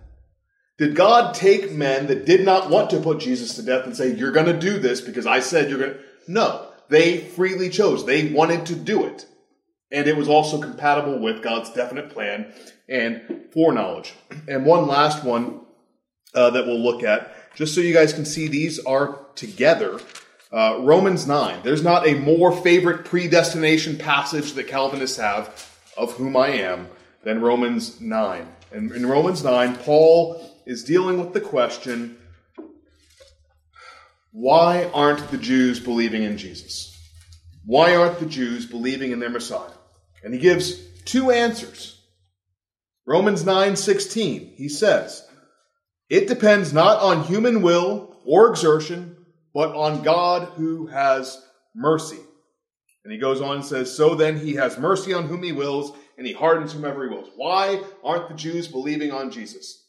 Did 0.79 0.97
God 0.97 1.35
take 1.35 1.73
men 1.73 2.07
that 2.07 2.25
did 2.25 2.45
not 2.45 2.71
want 2.71 2.91
to 2.91 3.01
put 3.01 3.21
Jesus 3.21 3.55
to 3.55 3.63
death 3.63 3.87
and 3.87 3.97
say, 3.97 4.15
You're 4.15 4.33
going 4.33 4.47
to 4.47 4.59
do 4.59 4.79
this 4.79 5.01
because 5.01 5.27
I 5.27 5.41
said 5.41 5.69
you're 5.69 5.79
going 5.79 5.95
to? 5.95 6.01
No. 6.29 6.69
They 6.89 7.19
freely 7.19 7.71
chose. 7.71 8.05
They 8.05 8.33
wanted 8.33 8.67
to 8.67 8.75
do 8.75 9.05
it. 9.05 9.27
And 9.91 10.07
it 10.07 10.17
was 10.17 10.29
also 10.29 10.61
compatible 10.61 11.19
with 11.19 11.43
God's 11.43 11.71
definite 11.71 12.11
plan 12.11 12.53
and 12.89 13.47
foreknowledge. 13.53 14.15
And 14.49 14.65
one 14.67 14.87
last 14.87 15.25
one 15.25 15.61
uh, 16.35 16.51
that 16.51 16.67
we'll 16.67 16.81
look 16.81 17.03
at, 17.03 17.55
just 17.55 17.75
so 17.75 17.81
you 17.81 17.93
guys 17.93 18.13
can 18.13 18.25
see 18.25 18.49
these 18.49 18.79
are 18.81 19.27
together. 19.35 20.01
Uh, 20.51 20.79
Romans 20.81 21.27
9. 21.27 21.61
There's 21.63 21.83
not 21.83 22.07
a 22.07 22.15
more 22.15 22.53
favorite 22.53 23.07
predestination 23.07 23.97
passage 23.97 24.53
that 24.53 24.69
Calvinists 24.69 25.17
have, 25.17 25.79
of 25.97 26.13
whom 26.13 26.37
I 26.37 26.49
am, 26.49 26.89
than 27.23 27.41
Romans 27.41 28.01
9. 28.01 28.47
And 28.71 28.93
in 28.93 29.07
Romans 29.07 29.43
9, 29.43 29.77
Paul 29.77 30.52
is 30.67 30.85
dealing 30.85 31.19
with 31.19 31.33
the 31.33 31.41
question 31.41 32.19
why 34.33 34.91
aren't 34.95 35.31
the 35.31 35.37
Jews 35.37 35.79
believing 35.79 36.23
in 36.23 36.39
Jesus? 36.39 36.99
Why 37.67 37.95
aren't 37.95 38.19
the 38.19 38.27
Jews 38.27 38.65
believing 38.65 39.13
in 39.13 39.21
their 39.21 39.29
Messiah? 39.29 39.71
And 40.25 40.33
he 40.33 40.41
gives 40.41 40.81
two 41.05 41.31
answers. 41.31 42.01
Romans 43.07 43.45
9:16, 43.45 44.55
he 44.57 44.69
says, 44.69 45.29
"It 46.09 46.29
depends 46.29 46.73
not 46.73 47.01
on 47.01 47.25
human 47.25 47.61
will 47.61 48.17
or 48.25 48.49
exertion, 48.49 49.17
but 49.53 49.75
on 49.75 50.03
God 50.03 50.49
who 50.57 50.87
has 50.87 51.45
mercy." 51.75 52.21
And 53.05 53.13
he 53.13 53.19
goes 53.19 53.41
on 53.43 53.57
and 53.57 53.65
says, 53.65 53.95
"So 53.95 54.15
then 54.15 54.39
he 54.39 54.55
has 54.55 54.79
mercy 54.79 55.13
on 55.13 55.27
whom 55.27 55.43
he 55.43 55.53
wills, 55.53 55.93
and 56.17 56.27
he 56.27 56.33
hardens 56.33 56.73
whomever 56.73 57.03
he 57.03 57.11
wills." 57.11 57.31
Why 57.37 57.83
aren't 58.03 58.29
the 58.29 58.35
Jews 58.35 58.67
believing 58.67 59.13
on 59.13 59.31
Jesus? 59.31 59.82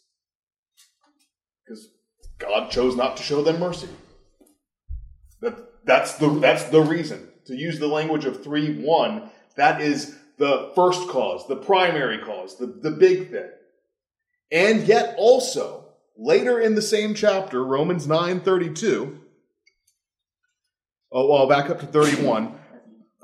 God 2.38 2.72
chose 2.72 2.96
not 2.96 3.18
to 3.18 3.24
show 3.24 3.42
them 3.42 3.60
mercy. 3.60 3.90
That, 5.42 5.86
that's 5.86 6.16
the 6.16 6.30
that's 6.30 6.64
the 6.66 6.82
reason. 6.82 7.30
To 7.46 7.56
use 7.56 7.80
the 7.80 7.88
language 7.88 8.26
of 8.26 8.42
3 8.42 8.84
1, 8.84 9.30
that 9.58 9.82
is 9.82 10.16
the 10.38 10.72
first 10.76 11.10
cause, 11.10 11.48
the 11.48 11.58
primary 11.58 12.20
cause, 12.20 12.58
the, 12.58 12.68
the 12.68 12.92
big 12.92 13.32
thing. 13.32 13.50
And 14.52 14.88
yet 14.88 15.16
also, 15.18 15.86
later 16.18 16.60
in 16.60 16.76
the 16.76 16.82
same 16.82 17.14
chapter, 17.14 17.64
Romans 17.64 18.08
9:32, 18.08 19.20
oh, 21.12 21.28
well, 21.28 21.40
I'll 21.40 21.48
back 21.48 21.70
up 21.70 21.80
to 21.80 21.88
31. 21.88 22.60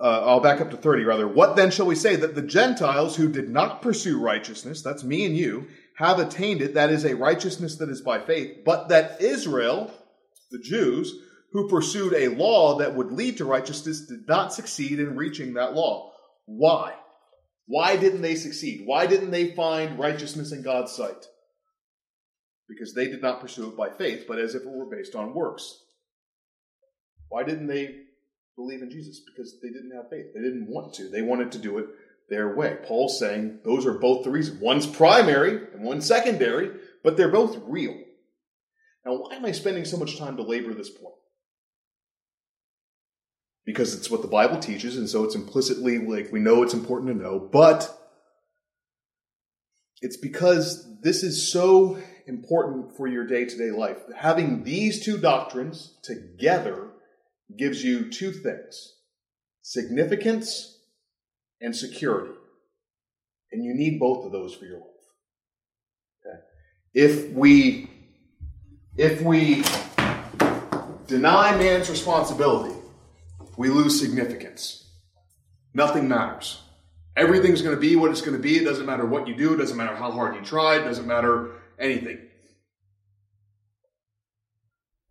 Uh, 0.01 0.25
I'll 0.25 0.39
back 0.39 0.61
up 0.61 0.71
to 0.71 0.77
30 0.77 1.03
rather. 1.03 1.27
What 1.27 1.57
then 1.57 1.71
shall 1.71 1.85
we 1.85 1.95
say? 1.95 2.15
That 2.15 2.33
the 2.33 2.41
Gentiles 2.41 3.17
who 3.17 3.29
did 3.29 3.49
not 3.49 3.81
pursue 3.81 4.17
righteousness, 4.17 4.81
that's 4.81 5.03
me 5.03 5.25
and 5.25 5.35
you, 5.35 5.67
have 5.99 6.17
attained 6.17 6.61
it, 6.61 6.75
that 6.75 6.91
is 6.91 7.03
a 7.03 7.13
righteousness 7.13 7.75
that 7.75 7.89
is 7.89 7.99
by 7.99 8.21
faith, 8.21 8.59
but 8.63 8.87
that 8.87 9.21
Israel, 9.21 9.93
the 10.49 10.59
Jews, 10.59 11.13
who 11.51 11.67
pursued 11.67 12.13
a 12.13 12.29
law 12.29 12.77
that 12.77 12.95
would 12.95 13.11
lead 13.11 13.35
to 13.37 13.45
righteousness, 13.45 14.07
did 14.07 14.25
not 14.25 14.53
succeed 14.53 15.01
in 15.01 15.17
reaching 15.17 15.55
that 15.55 15.73
law. 15.73 16.13
Why? 16.45 16.95
Why 17.65 17.97
didn't 17.97 18.21
they 18.21 18.35
succeed? 18.35 18.83
Why 18.85 19.07
didn't 19.07 19.31
they 19.31 19.53
find 19.53 19.99
righteousness 19.99 20.53
in 20.53 20.61
God's 20.61 20.93
sight? 20.93 21.25
Because 22.69 22.93
they 22.93 23.07
did 23.07 23.21
not 23.21 23.41
pursue 23.41 23.67
it 23.67 23.75
by 23.75 23.89
faith, 23.89 24.23
but 24.25 24.39
as 24.39 24.55
if 24.55 24.61
it 24.61 24.69
were 24.69 24.89
based 24.89 25.15
on 25.15 25.33
works. 25.33 25.83
Why 27.27 27.43
didn't 27.43 27.67
they 27.67 27.93
believe 28.55 28.81
in 28.81 28.89
Jesus? 28.89 29.19
Because 29.19 29.59
they 29.61 29.67
didn't 29.67 29.91
have 29.93 30.09
faith. 30.09 30.27
They 30.33 30.41
didn't 30.41 30.69
want 30.69 30.93
to. 30.93 31.09
They 31.09 31.23
wanted 31.23 31.51
to 31.51 31.57
do 31.57 31.77
it 31.77 31.87
their 32.29 32.55
way. 32.55 32.77
Paul's 32.85 33.19
saying 33.19 33.59
those 33.63 33.85
are 33.85 33.93
both 33.93 34.23
the 34.23 34.29
reasons. 34.29 34.61
One's 34.61 34.87
primary 34.87 35.67
and 35.73 35.83
one's 35.83 36.05
secondary, 36.05 36.71
but 37.03 37.17
they're 37.17 37.31
both 37.31 37.57
real. 37.65 37.97
Now, 39.05 39.15
why 39.15 39.35
am 39.35 39.45
I 39.45 39.51
spending 39.51 39.85
so 39.85 39.97
much 39.97 40.17
time 40.17 40.37
to 40.37 40.43
labor 40.43 40.73
this 40.73 40.89
point? 40.89 41.15
because 43.69 43.93
it's 43.93 44.09
what 44.09 44.23
the 44.23 44.27
Bible 44.27 44.57
teaches, 44.57 44.97
and 44.97 45.07
so 45.07 45.23
it's 45.23 45.35
implicitly 45.35 45.99
like 45.99 46.31
we 46.31 46.39
know 46.39 46.63
it's 46.63 46.73
important 46.73 47.11
to 47.11 47.23
know, 47.23 47.37
but 47.37 47.95
it's 50.01 50.17
because 50.17 50.99
this 51.03 51.21
is 51.21 51.51
so 51.51 51.99
important 52.25 52.97
for 52.97 53.07
your 53.07 53.27
day 53.27 53.45
to 53.45 53.55
day 53.55 53.69
life. 53.69 53.97
Having 54.17 54.63
these 54.63 55.05
two 55.05 55.19
doctrines 55.19 55.99
together 56.01 56.89
gives 57.55 57.83
you 57.83 58.09
two 58.09 58.31
things 58.31 58.95
significance 59.61 60.78
and 61.61 61.75
security. 61.75 62.33
And 63.51 63.63
you 63.63 63.73
need 63.73 63.99
both 63.99 64.25
of 64.25 64.31
those 64.31 64.53
for 64.53 64.65
your 64.65 64.77
life. 64.77 64.85
Okay? 66.25 66.39
If 66.93 67.31
we 67.31 67.89
if 68.97 69.21
we 69.21 69.63
deny 71.07 71.55
man's 71.55 71.89
responsibility 71.89 72.75
we 73.59 73.67
lose 73.67 73.99
significance. 73.99 74.85
Nothing 75.73 76.07
matters. 76.07 76.61
Everything's 77.17 77.61
going 77.61 77.75
to 77.75 77.81
be 77.81 77.97
what 77.97 78.09
it's 78.09 78.21
going 78.21 78.37
to 78.37 78.41
be. 78.41 78.55
It 78.55 78.63
doesn't 78.63 78.85
matter 78.85 79.05
what 79.05 79.27
you 79.27 79.35
do. 79.35 79.53
It 79.53 79.57
doesn't 79.57 79.75
matter 79.75 79.97
how 79.97 80.11
hard 80.11 80.35
you 80.35 80.41
try. 80.41 80.77
It 80.77 80.85
doesn't 80.85 81.05
matter 81.05 81.51
anything. 81.77 82.19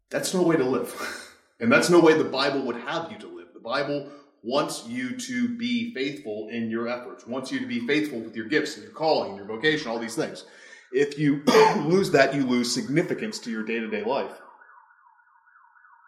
That's 0.09 0.33
no 0.33 0.43
way 0.43 0.57
to 0.57 0.65
live. 0.65 1.25
And 1.61 1.73
that's 1.73 1.91
no 1.91 1.99
way 1.99 2.17
the 2.17 2.23
Bible 2.23 2.63
would 2.67 2.77
have 2.77 3.11
you 3.11 3.19
to 3.19 3.27
live. 3.27 3.49
The 3.53 3.59
Bible 3.59 4.09
wants 4.43 4.87
you 4.87 5.17
to 5.17 5.49
be 5.57 5.93
faithful 5.95 6.49
in 6.51 6.71
your 6.71 6.89
efforts, 6.89 7.27
wants 7.27 7.51
you 7.51 7.61
to 7.61 7.67
be 7.67 7.87
faithful 7.87 8.21
with 8.21 8.37
your 8.37 8.47
gifts 8.47 8.77
and 8.77 8.85
your 8.85 8.93
calling, 8.93 9.37
your 9.37 9.45
vocation, 9.45 9.91
all 9.91 9.99
these 9.99 10.15
things. 10.15 10.45
If 10.93 11.19
you 11.19 11.43
lose 11.77 12.11
that, 12.13 12.35
you 12.35 12.45
lose 12.45 12.73
significance 12.73 13.39
to 13.41 13.51
your 13.51 13.63
day 13.63 13.81
to 13.81 13.89
day 13.89 14.05
life. 14.05 14.33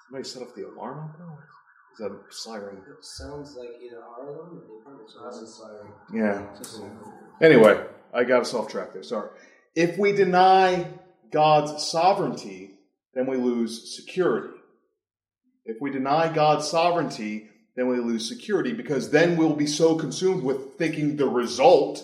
Somebody 0.07 0.29
set 0.29 0.43
off 0.43 0.55
the 0.55 0.69
alarm 0.69 0.99
out 0.99 1.19
there? 1.19 1.49
Is 1.93 1.99
that 1.99 2.13
a 2.13 2.33
siren? 2.33 2.77
It 2.79 3.05
sounds 3.05 3.57
like 3.57 3.69
either 3.85 4.03
our 4.03 4.29
alarm 4.29 4.57
or 4.57 4.63
the 4.67 4.81
apartment 4.81 5.49
siren. 5.49 5.93
Yeah. 6.13 6.47
Anyway, 7.43 7.85
I 8.15 8.25
got 8.25 8.43
us 8.43 8.55
off 8.55 8.69
track 8.69 8.93
there. 8.93 9.03
Sorry. 9.03 9.29
If 9.75 9.99
we 9.99 10.13
deny 10.13 10.87
God's 11.31 11.87
sovereignty, 11.87 12.73
then 13.15 13.27
we 13.27 13.37
lose 13.37 13.97
security. 13.97 14.55
If 15.65 15.77
we 15.81 15.91
deny 15.91 16.33
God's 16.33 16.69
sovereignty, 16.69 17.50
then 17.81 17.89
we 17.89 17.99
lose 17.99 18.29
security 18.29 18.75
because 18.75 19.09
then 19.09 19.39
we'll 19.39 19.57
be 19.57 19.67
so 19.67 19.95
consumed 19.95 20.43
with 20.43 20.75
thinking 20.75 21.17
the 21.17 21.27
result, 21.27 22.03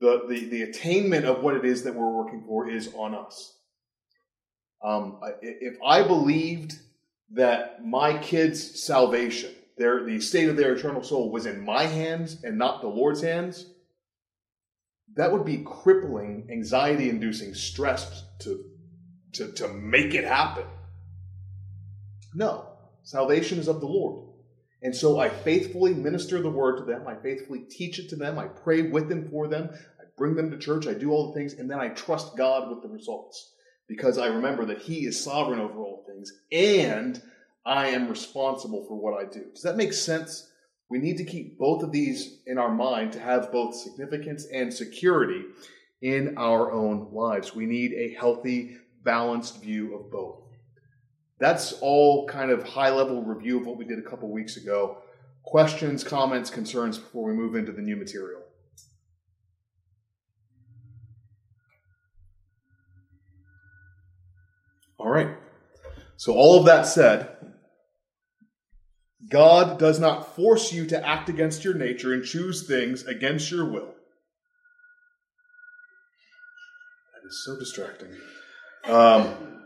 the, 0.00 0.24
the, 0.28 0.44
the 0.44 0.62
attainment 0.62 1.24
of 1.24 1.42
what 1.42 1.56
it 1.56 1.64
is 1.64 1.82
that 1.82 1.96
we're 1.96 2.12
working 2.12 2.44
for 2.46 2.70
is 2.70 2.94
on 2.94 3.16
us. 3.16 3.56
Um, 4.84 5.18
if 5.42 5.76
I 5.84 6.04
believed 6.04 6.78
that 7.32 7.84
my 7.84 8.18
kids' 8.18 8.80
salvation, 8.80 9.50
their 9.76 10.04
the 10.04 10.20
state 10.20 10.48
of 10.48 10.56
their 10.56 10.74
eternal 10.74 11.02
soul, 11.02 11.32
was 11.32 11.44
in 11.44 11.64
my 11.64 11.86
hands 11.86 12.44
and 12.44 12.56
not 12.56 12.80
the 12.80 12.86
Lord's 12.86 13.20
hands, 13.20 13.66
that 15.16 15.32
would 15.32 15.44
be 15.44 15.64
crippling, 15.66 16.46
anxiety-inducing 16.52 17.54
stress 17.54 18.22
to, 18.38 18.64
to, 19.32 19.50
to 19.54 19.66
make 19.66 20.14
it 20.14 20.24
happen. 20.24 20.66
No, 22.32 22.68
salvation 23.02 23.58
is 23.58 23.66
of 23.66 23.80
the 23.80 23.88
Lord. 23.88 24.29
And 24.82 24.94
so 24.94 25.18
I 25.18 25.28
faithfully 25.28 25.94
minister 25.94 26.40
the 26.40 26.50
word 26.50 26.78
to 26.78 26.84
them. 26.84 27.06
I 27.06 27.14
faithfully 27.14 27.60
teach 27.60 27.98
it 27.98 28.08
to 28.10 28.16
them. 28.16 28.38
I 28.38 28.46
pray 28.46 28.82
with 28.82 29.08
them 29.08 29.28
for 29.30 29.46
them. 29.46 29.68
I 29.72 30.04
bring 30.16 30.34
them 30.34 30.50
to 30.50 30.58
church. 30.58 30.86
I 30.86 30.94
do 30.94 31.10
all 31.10 31.28
the 31.28 31.34
things. 31.34 31.54
And 31.54 31.70
then 31.70 31.78
I 31.78 31.88
trust 31.88 32.36
God 32.36 32.70
with 32.70 32.82
the 32.82 32.88
results 32.88 33.52
because 33.88 34.16
I 34.16 34.26
remember 34.26 34.64
that 34.66 34.80
He 34.80 35.04
is 35.04 35.22
sovereign 35.22 35.60
over 35.60 35.78
all 35.80 36.04
things 36.06 36.32
and 36.50 37.20
I 37.66 37.88
am 37.88 38.08
responsible 38.08 38.86
for 38.86 38.94
what 38.94 39.20
I 39.20 39.30
do. 39.30 39.44
Does 39.52 39.62
that 39.62 39.76
make 39.76 39.92
sense? 39.92 40.50
We 40.88 40.98
need 40.98 41.18
to 41.18 41.24
keep 41.24 41.58
both 41.58 41.82
of 41.82 41.92
these 41.92 42.40
in 42.46 42.58
our 42.58 42.72
mind 42.72 43.12
to 43.12 43.20
have 43.20 43.52
both 43.52 43.74
significance 43.74 44.46
and 44.52 44.72
security 44.72 45.44
in 46.02 46.36
our 46.38 46.72
own 46.72 47.08
lives. 47.12 47.54
We 47.54 47.66
need 47.66 47.92
a 47.92 48.14
healthy, 48.14 48.78
balanced 49.04 49.62
view 49.62 49.94
of 49.94 50.10
both. 50.10 50.39
That's 51.40 51.72
all 51.80 52.26
kind 52.28 52.50
of 52.50 52.62
high 52.62 52.90
level 52.90 53.22
review 53.22 53.58
of 53.58 53.66
what 53.66 53.78
we 53.78 53.86
did 53.86 53.98
a 53.98 54.02
couple 54.02 54.30
weeks 54.30 54.58
ago. 54.58 54.98
Questions, 55.42 56.04
comments, 56.04 56.50
concerns 56.50 56.98
before 56.98 57.26
we 57.26 57.32
move 57.32 57.54
into 57.54 57.72
the 57.72 57.80
new 57.80 57.96
material. 57.96 58.42
All 64.98 65.08
right. 65.08 65.28
So, 66.18 66.34
all 66.34 66.58
of 66.58 66.66
that 66.66 66.82
said, 66.82 67.34
God 69.30 69.78
does 69.78 69.98
not 69.98 70.36
force 70.36 70.74
you 70.74 70.84
to 70.86 71.06
act 71.06 71.30
against 71.30 71.64
your 71.64 71.72
nature 71.72 72.12
and 72.12 72.22
choose 72.22 72.66
things 72.66 73.06
against 73.06 73.50
your 73.50 73.64
will. 73.64 73.94
That 77.14 77.26
is 77.26 77.42
so 77.46 77.58
distracting. 77.58 78.08
Um, 78.84 79.59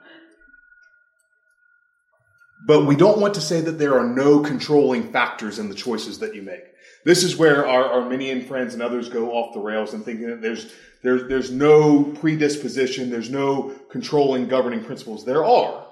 but 2.67 2.87
we 2.87 2.97
don't 2.97 3.21
want 3.21 3.35
to 3.35 3.41
say 3.41 3.61
that 3.61 3.79
there 3.79 3.99
are 3.99 4.07
no 4.07 4.41
controlling 4.41 5.13
factors 5.13 5.59
in 5.59 5.69
the 5.69 5.75
choices 5.75 6.19
that 6.21 6.35
you 6.35 6.43
make. 6.43 6.65
This 7.05 7.23
is 7.23 7.37
where 7.37 7.67
our 7.67 7.85
Arminian 7.85 8.47
friends 8.47 8.73
and 8.73 8.83
others 8.83 9.11
go 9.11 9.33
off 9.33 9.53
the 9.53 9.61
rails 9.61 9.93
and 9.93 10.05
thinking 10.05 10.29
that 10.29 10.41
there's, 10.41 10.73
there's, 11.03 11.29
there's 11.29 11.51
no 11.51 12.05
predisposition, 12.05 13.11
there's 13.11 13.29
no 13.29 13.75
controlling 13.91 14.49
governing 14.49 14.83
principles. 14.83 15.25
There 15.25 15.45
are. 15.45 15.87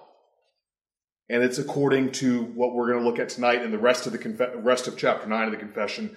And 1.28 1.42
it's 1.42 1.58
according 1.58 2.12
to 2.12 2.44
what 2.44 2.74
we're 2.74 2.90
going 2.90 3.02
to 3.02 3.08
look 3.08 3.18
at 3.18 3.28
tonight 3.28 3.62
and 3.62 3.72
the 3.72 3.78
rest 3.78 4.06
of 4.06 4.12
the 4.12 4.18
conf- 4.18 4.54
rest 4.56 4.88
of 4.88 4.96
chapter 4.96 5.26
9 5.26 5.44
of 5.46 5.50
the 5.50 5.58
confession, 5.58 6.16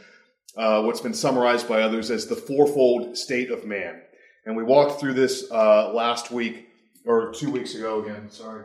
uh, 0.55 0.81
what's 0.83 1.01
been 1.01 1.13
summarized 1.13 1.67
by 1.67 1.81
others 1.81 2.09
as 2.09 2.27
the 2.27 2.35
fourfold 2.35 3.17
state 3.17 3.51
of 3.51 3.65
man. 3.65 4.01
And 4.45 4.55
we 4.55 4.63
walked 4.63 5.01
through 5.01 5.13
this 5.13 5.49
uh, 5.51 5.91
last 5.93 6.31
week, 6.31 6.67
or 7.05 7.33
two 7.33 7.51
weeks 7.51 7.75
ago 7.75 8.01
again, 8.01 8.29
sorry. 8.31 8.63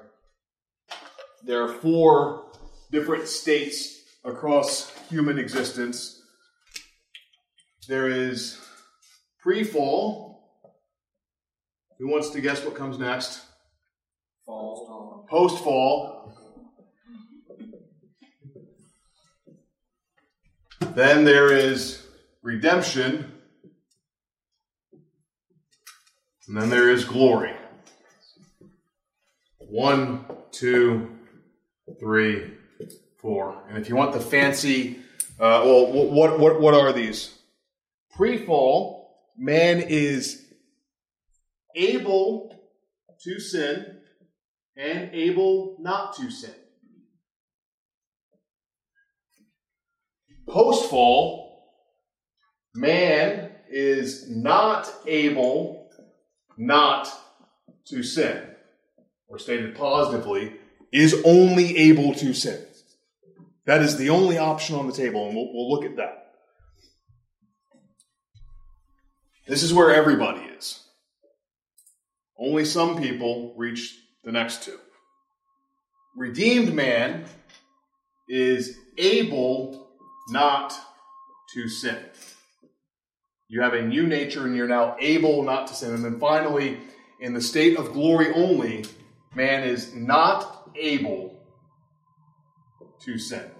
There 1.45 1.63
are 1.63 1.73
four 1.73 2.51
different 2.91 3.29
states 3.29 4.03
across 4.25 4.93
human 5.09 5.39
existence 5.39 6.21
there 7.91 8.09
is 8.09 8.57
pre 9.43 9.65
fall. 9.65 10.65
Who 11.99 12.09
wants 12.09 12.31
to 12.31 12.41
guess 12.41 12.65
what 12.65 12.77
comes 12.77 13.01
next? 13.01 13.43
Fall. 14.47 15.27
Post 15.29 15.63
fall. 15.65 16.33
Then 20.95 21.25
there 21.25 21.53
is 21.53 22.07
redemption. 22.43 23.33
And 26.47 26.57
then 26.57 26.71
there 26.71 26.91
is 26.91 27.05
glory. 27.05 27.55
One, 29.59 30.27
two, 30.53 31.11
three, 31.99 32.53
four. 33.19 33.57
And 33.69 33.79
if 33.79 33.89
you 33.89 33.97
want 33.97 34.13
the 34.13 34.21
fancy, 34.21 34.99
uh, 35.39 35.63
well, 35.65 35.93
what, 36.11 36.39
what, 36.39 36.61
what 36.61 36.75
are 36.75 36.93
these? 36.93 37.39
Pre 38.15 38.45
fall, 38.45 39.17
man 39.37 39.81
is 39.81 40.47
able 41.75 42.55
to 43.23 43.41
sin 43.41 43.99
and 44.77 45.11
able 45.13 45.77
not 45.81 46.15
to 46.17 46.31
sin. 46.31 46.55
Post 50.49 50.91
fall, 50.91 51.51
man 52.75 53.53
is 53.71 54.29
not 54.29 54.93
able 55.07 55.91
not 56.57 57.09
to 57.87 58.03
sin. 58.03 58.43
Or 59.29 59.39
stated 59.39 59.77
positively, 59.77 60.55
is 60.93 61.21
only 61.25 61.77
able 61.77 62.15
to 62.15 62.35
sin. 62.35 62.65
That 63.67 63.83
is 63.83 63.97
the 63.97 64.11
only 64.11 64.39
option 64.39 64.77
on 64.77 64.87
the 64.87 64.93
table, 64.93 65.27
and 65.27 65.37
we'll, 65.37 65.53
we'll 65.53 65.71
look 65.71 65.85
at 65.85 65.97
that. 65.97 66.33
This 69.47 69.63
is 69.63 69.75
where 69.75 69.93
everybody 69.93 70.41
is. 70.41 70.85
Only 72.39 72.65
some 72.65 73.01
people 73.01 73.55
reach 73.57 73.99
the 74.25 74.33
next 74.33 74.63
two. 74.63 74.79
Redeemed 76.17 76.75
man 76.75 77.25
is 78.29 78.77
able 78.97 79.89
not 80.29 80.73
to 81.55 81.69
sin. 81.69 81.99
You 83.49 83.63
have 83.63 83.75
a 83.75 83.83
new 83.83 84.07
nature 84.07 84.47
and 84.47 84.55
you're 84.55 84.69
now 84.69 84.97
able 85.01 85.43
not 85.43 85.67
to 85.67 85.75
sin. 85.75 85.95
And 85.95 86.05
then 86.05 86.21
finally, 86.21 86.79
in 87.21 87.35
the 87.35 87.41
state 87.41 87.77
of 87.77 87.93
glory 87.93 88.33
only, 88.33 88.85
man 89.35 89.65
is 89.65 89.93
not 89.95 90.60
able 90.77 91.41
to 93.01 93.19
sin. 93.19 93.51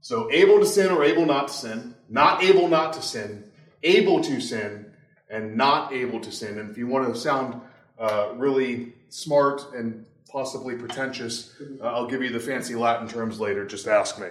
So, 0.00 0.30
able 0.32 0.58
to 0.58 0.66
sin 0.66 0.90
or 0.90 1.04
able 1.04 1.26
not 1.26 1.48
to 1.48 1.54
sin, 1.54 1.94
not 2.08 2.42
able 2.42 2.68
not 2.68 2.92
to 2.94 3.02
sin, 3.02 3.50
able 3.82 4.20
to 4.22 4.40
sin 4.40 4.92
and 5.30 5.56
not 5.56 5.92
able 5.92 6.20
to 6.20 6.32
sin. 6.32 6.58
And 6.58 6.70
if 6.70 6.76
you 6.76 6.86
want 6.86 7.12
to 7.12 7.18
sound 7.18 7.60
uh, 7.98 8.32
really 8.34 8.94
smart 9.08 9.74
and 9.74 10.04
possibly 10.28 10.74
pretentious, 10.74 11.54
uh, 11.80 11.86
I'll 11.86 12.08
give 12.08 12.22
you 12.22 12.30
the 12.30 12.40
fancy 12.40 12.74
Latin 12.74 13.08
terms 13.08 13.38
later. 13.38 13.64
Just 13.64 13.86
ask 13.86 14.18
me. 14.18 14.28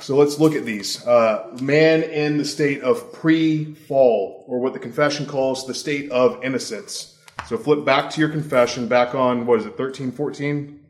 So 0.00 0.16
let's 0.16 0.38
look 0.38 0.54
at 0.54 0.64
these. 0.64 1.04
Uh, 1.06 1.56
man 1.60 2.02
in 2.02 2.38
the 2.38 2.44
state 2.44 2.82
of 2.82 3.12
pre 3.12 3.74
fall, 3.74 4.44
or 4.46 4.60
what 4.60 4.72
the 4.72 4.78
confession 4.78 5.26
calls 5.26 5.66
the 5.66 5.74
state 5.74 6.10
of 6.10 6.42
innocence. 6.42 7.17
So 7.46 7.56
flip 7.56 7.84
back 7.84 8.10
to 8.10 8.20
your 8.20 8.28
confession, 8.28 8.88
back 8.88 9.14
on, 9.14 9.46
what 9.46 9.60
is 9.60 9.66
it, 9.66 9.76
13, 9.76 10.12
14? 10.12 10.80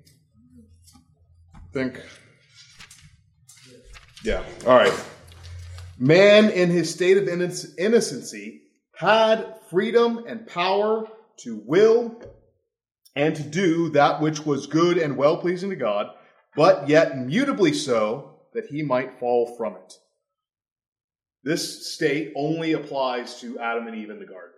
I 1.55 1.59
think. 1.73 2.01
Yeah, 4.25 4.43
all 4.67 4.77
right. 4.77 4.93
Man, 5.99 6.51
in 6.51 6.71
his 6.71 6.93
state 6.93 7.17
of 7.17 7.29
innocency, 7.29 8.63
had 8.97 9.55
freedom 9.71 10.25
and 10.27 10.47
power 10.47 11.07
to 11.41 11.63
will 11.65 12.21
and 13.15 13.37
to 13.37 13.43
do 13.43 13.91
that 13.91 14.21
which 14.21 14.45
was 14.45 14.67
good 14.67 14.99
and 14.99 15.17
well 15.17 15.37
pleasing 15.37 15.71
to 15.71 15.77
God, 15.77 16.09
but 16.57 16.89
yet 16.89 17.15
mutably 17.15 17.75
so 17.75 18.41
that 18.55 18.67
he 18.67 18.83
might 18.83 19.21
fall 19.21 19.55
from 19.57 19.77
it. 19.77 19.93
This 21.45 21.95
state 21.95 22.33
only 22.35 22.73
applies 22.73 23.41
to 23.41 23.59
Adam 23.61 23.87
and 23.87 23.97
Eve 23.97 24.11
in 24.11 24.19
the 24.19 24.27
garden. 24.27 24.55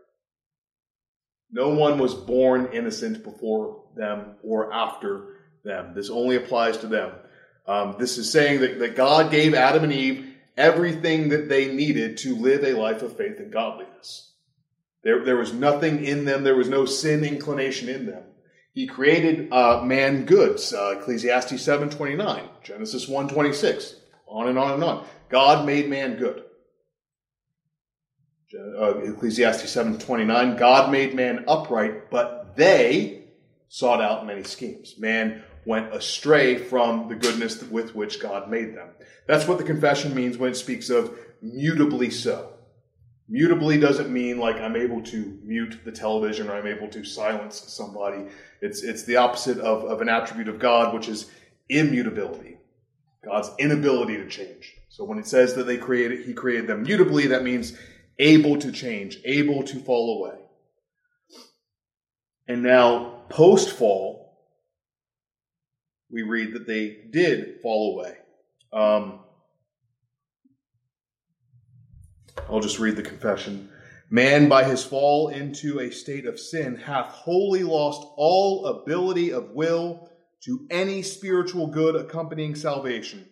No 1.53 1.71
one 1.71 1.99
was 1.99 2.15
born 2.15 2.71
innocent 2.73 3.25
before 3.25 3.83
them 3.97 4.37
or 4.43 4.73
after 4.73 5.37
them. 5.65 5.95
This 5.95 6.11
only 6.11 6.37
applies 6.37 6.79
to 6.79 6.87
them. 6.87 7.13
Um, 7.67 7.97
this 7.99 8.19
is 8.19 8.31
saying 8.31 8.61
that, 8.61 8.79
that 8.79 8.97
God 8.97 9.31
gave 9.31 9.55
Adam 9.55 9.85
and 9.85 9.93
Eve 9.93 10.27
everything 10.57 11.31
that 11.31 11.49
they 11.49 11.73
needed 11.73 12.19
to 12.19 12.37
live 12.37 12.65
a 12.65 12.75
life 12.75 13.03
of 13.03 13.17
faith 13.17 13.39
and 13.39 13.53
godliness. 13.53 14.33
There, 15.03 15.25
there 15.25 15.37
was 15.37 15.53
nothing 15.53 16.05
in 16.05 16.25
them, 16.25 16.45
there 16.45 16.57
was 16.57 16.69
no 16.69 16.85
sin 16.85 17.25
inclination 17.25 17.89
in 17.89 18.07
them. 18.07 18.23
He 18.73 18.87
created 18.87 19.53
uh, 19.53 19.83
man 19.83 20.27
goods, 20.27 20.73
uh, 20.73 20.97
Ecclesiastes 20.99 21.53
7.29, 21.53 22.63
Genesis 22.63 23.07
1.26, 23.07 23.95
on 24.29 24.49
and 24.49 24.59
on 24.59 24.75
and 24.75 24.85
on. 24.85 25.07
God 25.29 25.67
made 25.67 25.89
man 25.89 26.17
good. 26.17 26.45
Uh, 28.53 28.99
Ecclesiastes 28.99 29.77
7.29, 29.77 30.59
God 30.59 30.91
made 30.91 31.15
man 31.15 31.45
upright, 31.47 32.11
but 32.11 32.57
they 32.57 33.23
sought 33.69 34.03
out 34.03 34.27
many 34.27 34.43
schemes. 34.43 34.99
Man 34.99 35.45
went 35.65 35.95
astray 35.95 36.57
from 36.57 37.09
the 37.09 37.15
goodness 37.15 37.63
with 37.63 37.95
which 37.95 38.19
God 38.21 38.51
made 38.51 38.75
them. 38.75 38.89
That's 39.29 39.47
what 39.47 39.59
the 39.59 39.65
confession 39.65 40.15
means 40.15 40.37
when 40.37 40.51
it 40.51 40.57
speaks 40.57 40.91
of 40.91 41.17
mutably 41.45 42.13
so. 42.13 42.55
Mutably 43.31 43.81
doesn't 43.81 44.13
mean 44.13 44.39
like 44.39 44.57
I'm 44.57 44.75
able 44.75 45.03
to 45.03 45.39
mute 45.45 45.79
the 45.85 45.93
television 45.93 46.49
or 46.49 46.55
I'm 46.55 46.67
able 46.67 46.89
to 46.89 47.05
silence 47.05 47.63
somebody. 47.69 48.25
It's, 48.61 48.83
it's 48.83 49.05
the 49.05 49.17
opposite 49.17 49.59
of, 49.59 49.85
of 49.85 50.01
an 50.01 50.09
attribute 50.09 50.49
of 50.49 50.59
God, 50.59 50.93
which 50.93 51.09
is 51.09 51.31
immutability. 51.69 52.57
God's 53.25 53.51
inability 53.61 54.17
to 54.17 54.27
change. 54.27 54.75
So 54.89 55.05
when 55.05 55.19
it 55.19 55.27
says 55.29 55.55
that 55.55 55.69
they 55.69 55.77
created, 55.77 56.27
he 56.27 56.33
created 56.33 56.67
them 56.67 56.85
mutably, 56.85 57.29
that 57.29 57.45
means 57.45 57.79
able 58.21 58.59
to 58.59 58.71
change, 58.71 59.19
able 59.25 59.65
to 59.65 59.81
fall 59.81 60.19
away. 60.19 60.39
And 62.47 62.63
now, 62.63 63.23
post 63.31 63.71
fall, 63.71 64.39
we 66.11 66.23
read 66.23 66.55
that 66.55 66.67
they 66.67 66.99
did 67.11 67.61
fall 67.63 67.95
away. 67.95 68.17
Um, 68.73 69.21
I'll 72.49 72.61
just 72.61 72.79
read 72.79 72.97
the 72.97 73.03
confession. 73.03 73.71
Man, 74.11 74.49
by 74.49 74.65
his 74.65 74.85
fall 74.85 75.29
into 75.29 75.81
a 75.81 75.91
state 75.91 76.27
of 76.27 76.39
sin, 76.39 76.77
hath 76.77 77.07
wholly 77.07 77.63
lost 77.63 78.07
all 78.17 78.67
ability 78.67 79.33
of 79.33 79.51
will 79.53 80.11
to 80.43 80.67
any 80.71 81.03
spiritual 81.03 81.69
good 81.69 81.95
accompanying 81.95 82.57
salvation. 82.57 83.27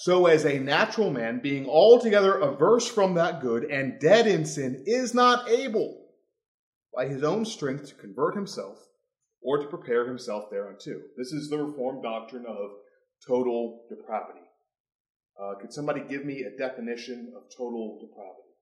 So, 0.00 0.26
as 0.26 0.44
a 0.44 0.60
natural 0.60 1.10
man, 1.10 1.40
being 1.40 1.66
altogether 1.66 2.38
averse 2.38 2.86
from 2.86 3.14
that 3.14 3.40
good 3.40 3.64
and 3.64 3.98
dead 3.98 4.28
in 4.28 4.46
sin, 4.46 4.84
is 4.86 5.12
not 5.12 5.48
able 5.48 6.06
by 6.94 7.08
his 7.08 7.24
own 7.24 7.44
strength 7.44 7.88
to 7.88 7.96
convert 7.96 8.36
himself 8.36 8.78
or 9.42 9.58
to 9.58 9.66
prepare 9.66 10.06
himself 10.06 10.50
thereunto. 10.52 11.00
This 11.16 11.32
is 11.32 11.50
the 11.50 11.58
Reformed 11.58 12.04
doctrine 12.04 12.46
of 12.46 12.70
total 13.26 13.86
depravity. 13.88 14.46
Uh, 15.36 15.54
could 15.60 15.72
somebody 15.72 16.02
give 16.08 16.24
me 16.24 16.44
a 16.44 16.56
definition 16.56 17.32
of 17.36 17.50
total 17.50 17.98
depravity? 18.00 18.54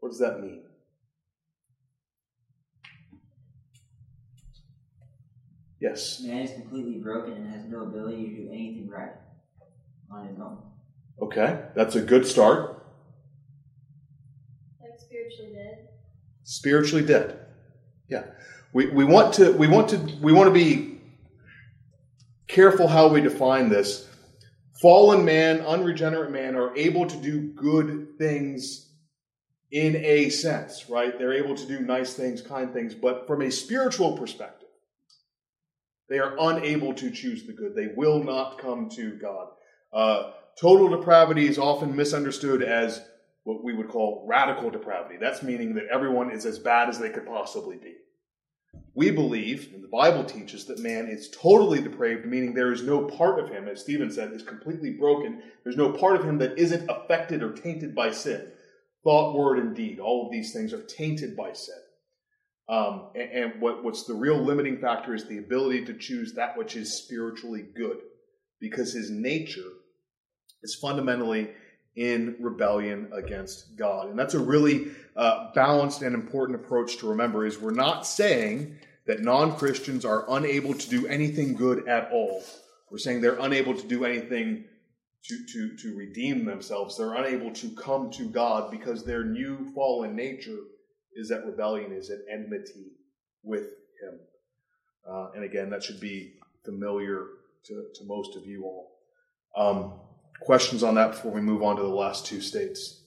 What 0.00 0.08
does 0.08 0.20
that 0.20 0.40
mean? 0.40 0.62
Yes. 5.78 6.22
Man 6.22 6.44
is 6.44 6.52
completely 6.52 7.00
broken 7.02 7.34
and 7.34 7.50
has 7.50 7.66
no 7.66 7.82
ability 7.82 8.30
to 8.30 8.44
do 8.44 8.48
anything 8.50 8.88
right 8.88 9.12
on 10.10 10.28
his 10.28 10.38
own. 10.38 10.58
Okay, 11.20 11.60
that's 11.74 11.94
a 11.96 12.00
good 12.00 12.26
start. 12.26 12.82
Like 14.80 14.98
spiritually 14.98 15.52
dead. 15.54 15.88
Spiritually 16.44 17.04
dead. 17.04 17.38
Yeah. 18.08 18.24
We, 18.72 18.86
we 18.86 19.04
want 19.04 19.34
to 19.34 19.52
we 19.52 19.66
want 19.66 19.88
to 19.90 19.96
we 20.20 20.32
want 20.32 20.48
to 20.48 20.54
be 20.54 21.00
careful 22.46 22.88
how 22.88 23.08
we 23.08 23.20
define 23.20 23.68
this. 23.68 24.06
Fallen 24.80 25.24
man, 25.24 25.60
unregenerate 25.60 26.30
man 26.30 26.54
are 26.54 26.76
able 26.76 27.06
to 27.06 27.16
do 27.16 27.52
good 27.54 28.16
things 28.18 28.90
in 29.70 29.96
a 29.96 30.30
sense, 30.30 30.88
right? 30.88 31.18
They're 31.18 31.32
able 31.32 31.54
to 31.56 31.66
do 31.66 31.80
nice 31.80 32.14
things, 32.14 32.40
kind 32.40 32.72
things, 32.72 32.94
but 32.94 33.26
from 33.26 33.42
a 33.42 33.50
spiritual 33.50 34.16
perspective, 34.16 34.68
they 36.08 36.18
are 36.18 36.36
unable 36.38 36.94
to 36.94 37.10
choose 37.10 37.44
the 37.44 37.52
good. 37.52 37.74
They 37.74 37.88
will 37.94 38.22
not 38.22 38.58
come 38.58 38.88
to 38.90 39.18
God. 39.18 39.48
Uh, 39.92 40.32
total 40.60 40.88
depravity 40.88 41.46
is 41.46 41.58
often 41.58 41.96
misunderstood 41.96 42.62
as 42.62 43.00
what 43.44 43.64
we 43.64 43.72
would 43.72 43.88
call 43.88 44.26
radical 44.28 44.70
depravity. 44.70 45.16
That's 45.18 45.42
meaning 45.42 45.74
that 45.74 45.88
everyone 45.90 46.30
is 46.30 46.44
as 46.44 46.58
bad 46.58 46.88
as 46.88 46.98
they 46.98 47.10
could 47.10 47.26
possibly 47.26 47.76
be. 47.76 47.94
We 48.94 49.10
believe, 49.10 49.70
and 49.72 49.82
the 49.82 49.88
Bible 49.88 50.24
teaches, 50.24 50.66
that 50.66 50.80
man 50.80 51.06
is 51.06 51.30
totally 51.30 51.80
depraved, 51.80 52.26
meaning 52.26 52.52
there 52.52 52.72
is 52.72 52.82
no 52.82 53.04
part 53.04 53.38
of 53.38 53.48
him, 53.48 53.68
as 53.68 53.80
Stephen 53.80 54.10
said, 54.10 54.32
is 54.32 54.42
completely 54.42 54.90
broken. 54.90 55.42
There's 55.62 55.76
no 55.76 55.92
part 55.92 56.16
of 56.16 56.24
him 56.24 56.38
that 56.38 56.58
isn't 56.58 56.90
affected 56.90 57.42
or 57.42 57.52
tainted 57.52 57.94
by 57.94 58.10
sin. 58.10 58.48
Thought, 59.04 59.36
word, 59.36 59.58
and 59.60 59.74
deed, 59.74 60.00
all 60.00 60.26
of 60.26 60.32
these 60.32 60.52
things 60.52 60.72
are 60.72 60.82
tainted 60.82 61.36
by 61.36 61.52
sin. 61.52 61.78
Um, 62.68 63.10
and, 63.14 63.30
and 63.30 63.62
what, 63.62 63.82
what's 63.82 64.04
the 64.04 64.14
real 64.14 64.42
limiting 64.42 64.78
factor 64.78 65.14
is 65.14 65.24
the 65.24 65.38
ability 65.38 65.84
to 65.86 65.94
choose 65.94 66.34
that 66.34 66.58
which 66.58 66.76
is 66.76 66.98
spiritually 66.98 67.64
good, 67.74 67.98
because 68.60 68.92
his 68.92 69.10
nature 69.10 69.70
is 70.62 70.74
fundamentally 70.74 71.50
in 71.96 72.36
rebellion 72.40 73.08
against 73.12 73.76
God. 73.76 74.08
And 74.08 74.18
that's 74.18 74.34
a 74.34 74.38
really 74.38 74.92
uh, 75.16 75.52
balanced 75.52 76.02
and 76.02 76.14
important 76.14 76.60
approach 76.60 76.98
to 76.98 77.08
remember 77.08 77.44
is 77.44 77.58
we're 77.58 77.72
not 77.72 78.06
saying 78.06 78.78
that 79.06 79.20
non-Christians 79.20 80.04
are 80.04 80.24
unable 80.28 80.74
to 80.74 80.88
do 80.88 81.06
anything 81.08 81.54
good 81.54 81.88
at 81.88 82.10
all. 82.12 82.44
We're 82.90 82.98
saying 82.98 83.20
they're 83.20 83.38
unable 83.40 83.74
to 83.74 83.86
do 83.86 84.04
anything 84.04 84.64
to, 85.24 85.46
to, 85.52 85.76
to 85.76 85.96
redeem 85.96 86.44
themselves. 86.44 86.96
They're 86.96 87.14
unable 87.14 87.52
to 87.54 87.70
come 87.70 88.10
to 88.12 88.28
God 88.28 88.70
because 88.70 89.04
their 89.04 89.24
new 89.24 89.72
fallen 89.74 90.14
nature 90.14 90.58
is 91.14 91.28
that 91.30 91.44
rebellion, 91.44 91.90
is 91.92 92.10
at 92.10 92.18
enmity 92.30 92.92
with 93.42 93.64
Him. 94.00 94.20
Uh, 95.10 95.30
and 95.34 95.42
again, 95.42 95.70
that 95.70 95.82
should 95.82 96.00
be 96.00 96.34
familiar 96.64 97.26
to, 97.64 97.86
to 97.94 98.04
most 98.04 98.36
of 98.36 98.46
you 98.46 98.64
all. 98.64 98.92
Um, 99.56 99.92
questions 100.40 100.82
on 100.82 100.94
that 100.94 101.12
before 101.12 101.32
we 101.32 101.40
move 101.40 101.62
on 101.62 101.76
to 101.76 101.82
the 101.82 101.88
last 101.88 102.26
two 102.26 102.40
states? 102.40 103.02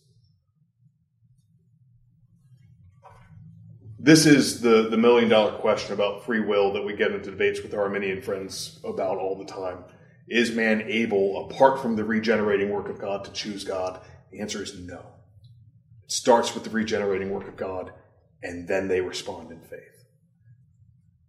This 4.04 4.26
is 4.26 4.62
the, 4.62 4.90
the 4.90 4.98
million 4.98 5.30
dollar 5.30 5.52
question 5.60 5.94
about 5.94 6.26
free 6.26 6.40
will 6.40 6.74
that 6.74 6.84
we 6.84 6.96
get 6.96 7.12
into 7.12 7.30
debates 7.30 7.62
with 7.62 7.74
our 7.76 7.84
Arminian 7.84 8.22
friends 8.22 8.80
about 8.84 9.18
all 9.18 9.38
the 9.38 9.46
time. 9.46 9.84
Is 10.28 10.52
man 10.52 10.82
able, 10.88 11.46
apart 11.46 11.80
from 11.82 11.96
the 11.96 12.04
regenerating 12.04 12.72
work 12.72 12.90
of 12.90 13.00
God, 13.00 13.26
to 13.26 13.32
choose 13.32 13.64
God? 13.64 14.02
The 14.32 14.40
answer 14.40 14.64
is 14.64 14.80
no. 14.80 15.06
It 16.04 16.12
starts 16.12 16.56
with 16.56 16.64
the 16.64 16.72
regenerating 16.72 17.30
work 17.30 17.48
of 17.48 17.56
God, 17.56 17.94
and 18.42 18.68
then 18.68 18.88
they 18.88 19.02
respond 19.02 19.52
in 19.52 19.60
faith. 19.62 19.80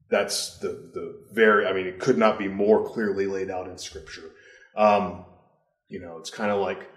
That's 0.09 0.59
the, 0.59 0.69
the 0.95 1.25
very, 1.31 1.67
I 1.67 1.75
mean, 1.75 1.87
it 1.87 1.99
could 1.99 2.17
not 2.17 2.39
be 2.39 2.49
more 2.49 2.89
clearly 2.89 3.27
laid 3.27 3.51
out 3.51 3.69
in 3.69 3.77
Scripture. 3.77 4.31
Um, 4.77 5.27
you 5.93 6.01
know, 6.01 6.17
it's 6.17 6.31
kind 6.31 6.51
of 6.51 6.59
like 6.59 6.89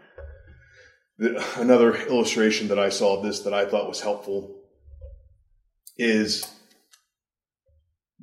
the, 1.17 1.45
another 1.60 1.95
illustration 2.08 2.69
that 2.69 2.79
I 2.79 2.88
saw 2.88 3.17
of 3.17 3.23
this 3.23 3.41
that 3.41 3.53
I 3.53 3.65
thought 3.65 3.89
was 3.89 3.99
helpful 3.99 4.55
is 5.97 6.49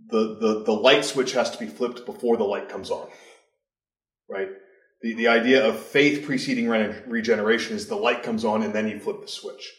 the, 0.08 0.38
the, 0.40 0.62
the 0.64 0.72
light 0.72 1.04
switch 1.04 1.32
has 1.32 1.50
to 1.50 1.58
be 1.58 1.66
flipped 1.66 2.06
before 2.06 2.38
the 2.38 2.44
light 2.44 2.70
comes 2.70 2.90
on, 2.90 3.06
right? 4.30 4.48
The, 5.02 5.12
the 5.14 5.28
idea 5.28 5.66
of 5.66 5.78
faith 5.78 6.24
preceding 6.24 6.68
re- 6.68 7.02
regeneration 7.06 7.76
is 7.76 7.86
the 7.86 7.96
light 7.96 8.22
comes 8.22 8.42
on 8.42 8.62
and 8.62 8.74
then 8.74 8.88
you 8.88 8.98
flip 8.98 9.20
the 9.20 9.28
switch. 9.28 9.74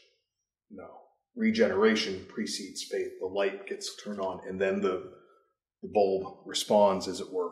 No. 0.69 0.89
Regeneration 1.35 2.23
precedes 2.29 2.83
faith. 2.83 3.13
The 3.19 3.25
light 3.25 3.65
gets 3.65 3.95
turned 4.03 4.19
on 4.19 4.41
and 4.47 4.61
then 4.61 4.79
the, 4.81 5.11
the 5.81 5.89
bulb 5.91 6.37
responds, 6.45 7.07
as 7.07 7.19
it 7.19 7.33
were. 7.33 7.49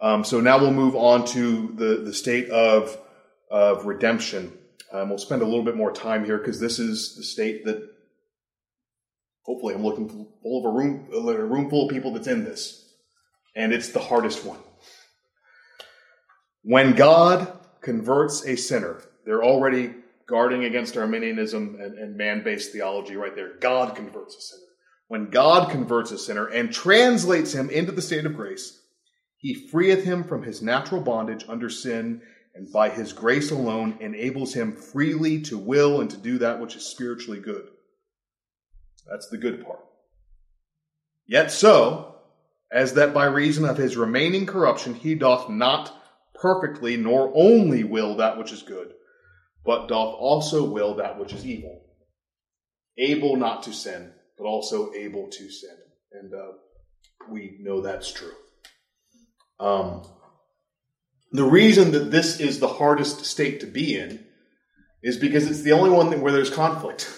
Um, 0.00 0.24
so 0.24 0.40
now 0.40 0.58
we'll 0.58 0.72
move 0.72 0.96
on 0.96 1.26
to 1.26 1.72
the, 1.74 2.02
the 2.04 2.14
state 2.14 2.48
of, 2.48 2.96
of 3.50 3.84
redemption. 3.84 4.56
Um, 4.92 5.10
we'll 5.10 5.18
spend 5.18 5.42
a 5.42 5.44
little 5.44 5.64
bit 5.64 5.76
more 5.76 5.92
time 5.92 6.24
here 6.24 6.38
because 6.38 6.58
this 6.58 6.78
is 6.78 7.16
the 7.16 7.22
state 7.22 7.64
that 7.66 7.88
hopefully 9.42 9.74
I'm 9.74 9.84
looking 9.84 10.08
full 10.42 10.58
of 10.58 10.72
a 10.72 10.76
room, 10.76 11.08
a 11.12 11.44
room 11.44 11.68
full 11.68 11.86
of 11.86 11.92
people 11.92 12.12
that's 12.12 12.28
in 12.28 12.44
this. 12.44 12.88
And 13.54 13.72
it's 13.72 13.90
the 13.90 14.00
hardest 14.00 14.44
one. 14.44 14.58
When 16.62 16.94
God 16.94 17.52
converts 17.80 18.44
a 18.46 18.56
sinner, 18.56 19.02
they're 19.24 19.44
already 19.44 19.94
guarding 20.26 20.64
against 20.64 20.96
Arminianism 20.96 21.76
and, 21.80 21.98
and 21.98 22.16
man 22.16 22.42
based 22.42 22.72
theology 22.72 23.16
right 23.16 23.34
there. 23.34 23.58
God 23.60 23.96
converts 23.96 24.36
a 24.36 24.40
sinner. 24.40 24.62
When 25.08 25.30
God 25.30 25.70
converts 25.70 26.12
a 26.12 26.18
sinner 26.18 26.46
and 26.46 26.72
translates 26.72 27.52
him 27.52 27.68
into 27.68 27.92
the 27.92 28.02
state 28.02 28.24
of 28.24 28.36
grace, 28.36 28.79
he 29.40 29.54
freeth 29.54 30.04
him 30.04 30.22
from 30.22 30.42
his 30.42 30.60
natural 30.60 31.00
bondage 31.00 31.46
under 31.48 31.70
sin, 31.70 32.20
and 32.54 32.70
by 32.70 32.90
his 32.90 33.14
grace 33.14 33.50
alone 33.50 33.96
enables 34.00 34.52
him 34.52 34.72
freely 34.72 35.40
to 35.40 35.56
will 35.56 36.02
and 36.02 36.10
to 36.10 36.18
do 36.18 36.36
that 36.38 36.60
which 36.60 36.76
is 36.76 36.84
spiritually 36.84 37.40
good. 37.40 37.66
That's 39.08 39.28
the 39.30 39.38
good 39.38 39.64
part. 39.64 39.80
Yet 41.26 41.50
so, 41.50 42.16
as 42.70 42.92
that 42.94 43.14
by 43.14 43.24
reason 43.24 43.64
of 43.64 43.78
his 43.78 43.96
remaining 43.96 44.44
corruption 44.44 44.92
he 44.94 45.14
doth 45.14 45.48
not 45.48 45.96
perfectly 46.34 46.98
nor 46.98 47.32
only 47.34 47.82
will 47.82 48.16
that 48.16 48.36
which 48.36 48.52
is 48.52 48.62
good, 48.62 48.92
but 49.64 49.88
doth 49.88 50.14
also 50.18 50.64
will 50.64 50.96
that 50.96 51.18
which 51.18 51.32
is 51.32 51.46
evil. 51.46 51.80
Able 52.98 53.36
not 53.36 53.62
to 53.62 53.72
sin, 53.72 54.12
but 54.36 54.44
also 54.44 54.92
able 54.92 55.28
to 55.30 55.50
sin. 55.50 55.76
And 56.12 56.34
uh, 56.34 56.52
we 57.30 57.56
know 57.60 57.80
that's 57.80 58.12
true. 58.12 58.34
Um, 59.60 60.02
the 61.32 61.44
reason 61.44 61.92
that 61.92 62.10
this 62.10 62.40
is 62.40 62.58
the 62.58 62.68
hardest 62.68 63.24
state 63.24 63.60
to 63.60 63.66
be 63.66 63.96
in 63.96 64.24
is 65.02 65.16
because 65.16 65.48
it's 65.48 65.62
the 65.62 65.72
only 65.72 65.90
one 65.90 66.20
where 66.20 66.32
there's 66.32 66.50
conflict. 66.50 67.08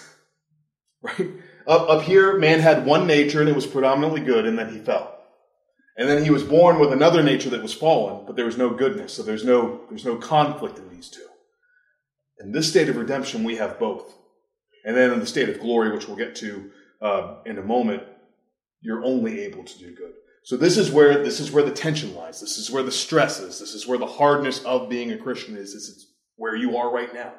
right? 1.01 1.31
Up, 1.65 1.89
up 1.89 2.01
here, 2.03 2.37
man 2.37 2.59
had 2.59 2.85
one 2.85 3.07
nature 3.07 3.39
and 3.39 3.49
it 3.49 3.55
was 3.55 3.65
predominantly 3.65 4.21
good, 4.21 4.45
and 4.45 4.59
then 4.59 4.71
he 4.71 4.79
fell. 4.79 5.17
And 5.97 6.09
then 6.09 6.23
he 6.23 6.31
was 6.31 6.43
born 6.43 6.79
with 6.79 6.91
another 6.91 7.23
nature 7.23 7.49
that 7.51 7.61
was 7.61 7.73
fallen, 7.73 8.25
but 8.25 8.35
there 8.35 8.45
was 8.45 8.57
no 8.57 8.71
goodness, 8.71 9.13
so 9.13 9.23
there's 9.23 9.45
no, 9.45 9.81
there's 9.89 10.05
no 10.05 10.17
conflict 10.17 10.77
in 10.77 10.89
these 10.89 11.09
two. 11.09 11.25
In 12.39 12.51
this 12.51 12.69
state 12.69 12.89
of 12.89 12.97
redemption, 12.97 13.43
we 13.43 13.55
have 13.57 13.79
both. 13.79 14.13
And 14.85 14.97
then 14.97 15.13
in 15.13 15.19
the 15.19 15.27
state 15.27 15.49
of 15.49 15.59
glory, 15.59 15.91
which 15.91 16.07
we'll 16.07 16.17
get 16.17 16.35
to 16.37 16.71
uh, 17.01 17.35
in 17.45 17.57
a 17.57 17.63
moment, 17.63 18.03
you're 18.81 19.03
only 19.03 19.41
able 19.41 19.63
to 19.63 19.79
do 19.79 19.95
good. 19.95 20.13
So 20.43 20.57
this 20.57 20.77
is 20.77 20.91
where 20.91 21.23
this 21.23 21.39
is 21.39 21.51
where 21.51 21.63
the 21.63 21.71
tension 21.71 22.13
lies. 22.13 22.41
This 22.41 22.57
is 22.57 22.69
where 22.69 22.83
the 22.83 22.91
stress 22.91 23.39
is. 23.39 23.59
This 23.59 23.73
is 23.73 23.87
where 23.87 23.97
the 23.97 24.05
hardness 24.05 24.63
of 24.65 24.89
being 24.89 25.11
a 25.11 25.17
Christian 25.17 25.55
is. 25.55 25.73
This 25.73 25.87
is 25.87 26.07
where 26.35 26.55
you 26.55 26.75
are 26.77 26.93
right 26.93 27.13
now. 27.13 27.33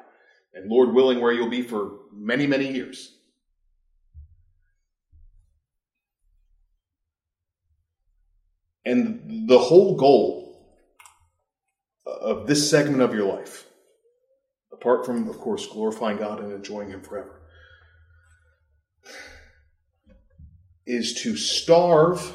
And 0.55 0.69
Lord 0.69 0.93
willing, 0.93 1.21
where 1.21 1.31
you'll 1.31 1.49
be 1.49 1.61
for 1.61 1.99
many, 2.11 2.47
many 2.47 2.71
years. 2.71 3.11
And 8.85 9.47
the 9.47 9.59
whole 9.59 9.95
goal 9.95 10.45
of 12.05 12.47
this 12.47 12.69
segment 12.69 13.01
of 13.01 13.13
your 13.13 13.25
life, 13.25 13.65
apart 14.71 15.05
from, 15.05 15.27
of 15.27 15.39
course, 15.39 15.67
glorifying 15.67 16.17
God 16.17 16.39
and 16.39 16.51
enjoying 16.51 16.89
Him 16.89 17.01
forever, 17.01 17.41
is 20.85 21.21
to 21.23 21.35
starve 21.35 22.33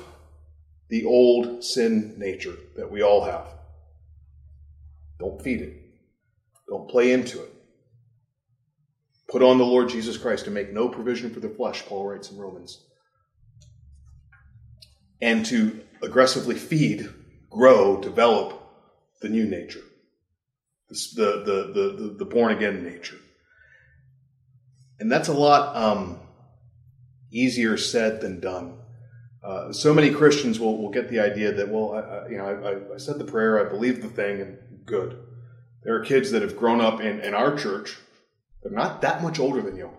the 0.91 1.05
old 1.05 1.65
sin 1.65 2.15
nature 2.19 2.57
that 2.77 2.91
we 2.91 3.03
all 3.03 3.25
have. 3.25 3.47
Don't 5.19 5.41
feed 5.41 5.63
it. 5.63 5.77
Don't 6.69 6.91
play 6.91 7.13
into 7.13 7.43
it. 7.43 7.53
Put 9.29 9.43
on 9.43 9.59
the 9.59 9.65
Lord 9.65 9.89
Jesus 9.89 10.19
Christ 10.19 10.47
and 10.47 10.55
make 10.55 10.73
no 10.73 10.89
provision 10.89 11.33
for 11.33 11.39
the 11.39 11.49
flesh, 11.49 11.87
Paul 11.87 12.09
writes 12.09 12.33
in 12.33 12.39
Romans. 12.39 12.85
And 15.23 15.47
to 15.47 15.81
aggressively 16.03 16.57
feed, 16.57 17.09
grow, 17.49 18.01
develop 18.01 18.61
the 19.21 19.29
new 19.29 19.47
nature, 19.47 19.83
the, 20.89 20.97
the, 21.15 21.73
the, 21.73 22.03
the, 22.03 22.15
the 22.19 22.25
born 22.25 22.53
again 22.53 22.83
nature. 22.83 23.19
And 24.99 25.13
that's 25.13 25.29
a 25.29 25.33
lot 25.33 25.77
um, 25.77 26.19
easier 27.31 27.77
said 27.77 28.21
than 28.21 28.41
done. 28.41 28.80
Uh, 29.43 29.73
so 29.73 29.95
many 29.95 30.11
Christians 30.11 30.61
will, 30.61 30.77
will 30.77 30.91
get 30.91 31.09
the 31.09 31.19
idea 31.19 31.53
that, 31.53 31.69
well, 31.69 31.95
I, 31.95 32.01
I 32.01 32.29
you 32.29 32.37
know, 32.37 32.45
I, 32.91 32.95
I, 32.95 32.99
said 32.99 33.19
the 33.19 33.25
prayer, 33.25 33.65
I 33.65 33.71
believe 33.71 34.03
the 34.03 34.09
thing, 34.09 34.41
and 34.41 34.59
good. 34.85 35.19
There 35.83 35.95
are 35.95 36.05
kids 36.05 36.31
that 36.33 36.43
have 36.43 36.59
grown 36.59 36.81
up 36.81 37.01
in, 37.01 37.21
in 37.21 37.33
our 37.33 37.57
church. 37.57 37.97
They're 38.63 38.73
not 38.73 39.01
that 39.01 39.23
much 39.23 39.39
older 39.39 39.63
than 39.63 39.77
you. 39.77 39.91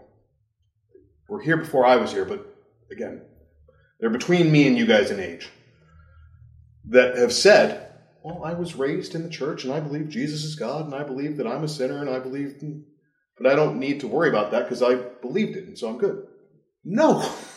We're 1.27 1.41
here 1.41 1.57
before 1.57 1.87
I 1.87 1.95
was 1.95 2.11
here, 2.11 2.25
but 2.25 2.45
again, 2.91 3.21
they're 3.99 4.11
between 4.11 4.51
me 4.51 4.67
and 4.67 4.77
you 4.77 4.85
guys 4.85 5.09
in 5.09 5.19
age. 5.19 5.49
That 6.85 7.17
have 7.17 7.33
said, 7.33 7.93
well, 8.23 8.43
I 8.43 8.53
was 8.53 8.75
raised 8.75 9.15
in 9.15 9.23
the 9.23 9.29
church 9.29 9.63
and 9.63 9.73
I 9.73 9.79
believe 9.79 10.09
Jesus 10.09 10.43
is 10.43 10.55
God 10.55 10.85
and 10.85 10.93
I 10.93 11.03
believe 11.03 11.37
that 11.37 11.47
I'm 11.47 11.63
a 11.63 11.67
sinner 11.67 11.99
and 11.99 12.09
I 12.09 12.19
believe, 12.19 12.61
but 13.37 13.51
I 13.51 13.55
don't 13.55 13.79
need 13.79 14.01
to 14.01 14.07
worry 14.07 14.29
about 14.29 14.51
that 14.51 14.63
because 14.63 14.83
I 14.83 14.95
believed 14.95 15.57
it 15.57 15.67
and 15.67 15.77
so 15.77 15.89
I'm 15.89 15.97
good. 15.97 16.27
No. 16.83 17.27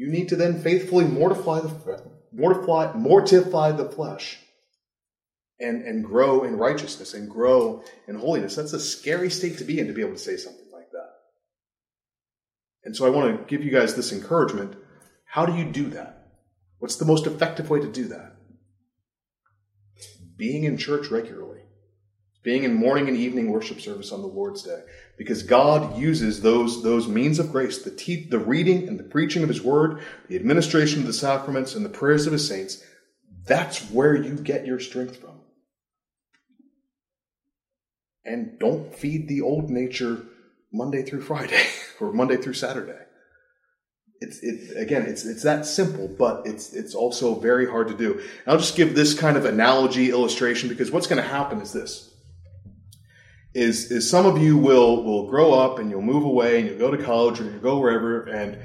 You 0.00 0.08
need 0.08 0.30
to 0.30 0.36
then 0.36 0.62
faithfully 0.62 1.04
mortify 1.04 1.60
the 1.60 2.02
mortify 2.32 2.92
mortify 2.94 3.72
the 3.72 3.90
flesh 3.90 4.38
and, 5.58 5.82
and 5.82 6.02
grow 6.02 6.44
in 6.44 6.56
righteousness 6.56 7.12
and 7.12 7.28
grow 7.28 7.84
in 8.08 8.14
holiness. 8.14 8.56
That's 8.56 8.72
a 8.72 8.80
scary 8.80 9.28
state 9.28 9.58
to 9.58 9.64
be 9.64 9.78
in 9.78 9.88
to 9.88 9.92
be 9.92 10.00
able 10.00 10.14
to 10.14 10.18
say 10.18 10.38
something 10.38 10.70
like 10.72 10.90
that. 10.92 11.10
And 12.84 12.96
so 12.96 13.04
I 13.06 13.10
want 13.10 13.36
to 13.36 13.44
give 13.44 13.62
you 13.62 13.70
guys 13.70 13.94
this 13.94 14.10
encouragement. 14.10 14.74
How 15.26 15.44
do 15.44 15.54
you 15.54 15.66
do 15.66 15.90
that? 15.90 16.28
What's 16.78 16.96
the 16.96 17.04
most 17.04 17.26
effective 17.26 17.68
way 17.68 17.80
to 17.80 17.92
do 17.92 18.08
that? 18.08 18.36
being 20.40 20.64
in 20.64 20.78
church 20.78 21.10
regularly, 21.10 21.59
being 22.42 22.64
in 22.64 22.74
morning 22.74 23.08
and 23.08 23.16
evening 23.16 23.50
worship 23.50 23.80
service 23.80 24.12
on 24.12 24.22
the 24.22 24.26
Lord's 24.26 24.62
Day, 24.62 24.82
because 25.18 25.42
God 25.42 25.98
uses 25.98 26.40
those, 26.40 26.82
those 26.82 27.06
means 27.06 27.38
of 27.38 27.52
grace, 27.52 27.82
the, 27.82 27.90
te- 27.90 28.28
the 28.28 28.38
reading 28.38 28.88
and 28.88 28.98
the 28.98 29.04
preaching 29.04 29.42
of 29.42 29.48
His 29.48 29.62
Word, 29.62 30.02
the 30.28 30.36
administration 30.36 31.00
of 31.00 31.06
the 31.06 31.12
sacraments, 31.12 31.74
and 31.74 31.84
the 31.84 31.90
prayers 31.90 32.26
of 32.26 32.32
His 32.32 32.46
saints. 32.46 32.82
That's 33.46 33.90
where 33.90 34.14
you 34.14 34.34
get 34.34 34.66
your 34.66 34.80
strength 34.80 35.16
from. 35.16 35.40
And 38.24 38.58
don't 38.58 38.94
feed 38.94 39.28
the 39.28 39.42
old 39.42 39.70
nature 39.70 40.24
Monday 40.72 41.02
through 41.02 41.22
Friday 41.22 41.62
or 42.00 42.12
Monday 42.12 42.36
through 42.36 42.54
Saturday 42.54 43.00
it's 44.20 44.38
it 44.42 44.76
again 44.76 45.02
it's 45.02 45.24
it's 45.24 45.42
that 45.42 45.64
simple 45.64 46.06
but 46.06 46.46
it's 46.46 46.72
it's 46.74 46.94
also 46.94 47.34
very 47.40 47.66
hard 47.66 47.88
to 47.88 47.96
do 47.96 48.12
and 48.12 48.48
i'll 48.48 48.58
just 48.58 48.76
give 48.76 48.94
this 48.94 49.18
kind 49.18 49.36
of 49.36 49.44
analogy 49.44 50.10
illustration 50.10 50.68
because 50.68 50.90
what's 50.90 51.06
going 51.06 51.20
to 51.20 51.26
happen 51.28 51.60
is 51.60 51.72
this 51.72 52.09
is 53.54 53.90
is 53.90 54.08
some 54.08 54.26
of 54.26 54.38
you 54.38 54.56
will 54.56 55.02
will 55.02 55.28
grow 55.28 55.52
up 55.52 55.78
and 55.78 55.90
you'll 55.90 56.02
move 56.02 56.24
away 56.24 56.60
and 56.60 56.68
you'll 56.68 56.78
go 56.78 56.90
to 56.90 57.02
college 57.02 57.40
or 57.40 57.44
you'll 57.44 57.60
go 57.60 57.78
wherever 57.78 58.24
and 58.24 58.58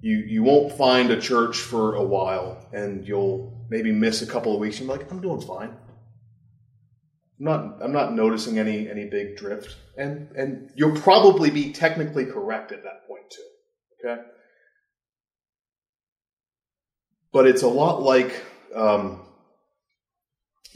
you 0.00 0.18
you 0.18 0.42
won't 0.42 0.72
find 0.72 1.10
a 1.10 1.20
church 1.20 1.58
for 1.58 1.94
a 1.96 2.04
while 2.04 2.68
and 2.72 3.06
you'll 3.06 3.66
maybe 3.68 3.90
miss 3.90 4.22
a 4.22 4.26
couple 4.26 4.54
of 4.54 4.60
weeks 4.60 4.78
and 4.78 4.88
you're 4.88 4.96
like 4.96 5.10
i'm 5.10 5.20
doing 5.20 5.40
fine. 5.40 5.76
I'm 7.38 7.44
not 7.44 7.82
I'm 7.82 7.92
not 7.92 8.14
noticing 8.14 8.58
any 8.58 8.88
any 8.88 9.06
big 9.06 9.36
drift. 9.36 9.76
And 9.98 10.30
and 10.36 10.70
you'll 10.74 10.96
probably 10.96 11.50
be 11.50 11.72
technically 11.72 12.26
correct 12.26 12.72
at 12.72 12.84
that 12.84 13.06
point 13.08 13.28
too 13.30 13.42
okay? 14.06 14.22
But 17.32 17.46
it's 17.46 17.62
a 17.62 17.68
lot 17.68 18.02
like 18.02 18.44
um, 18.74 19.25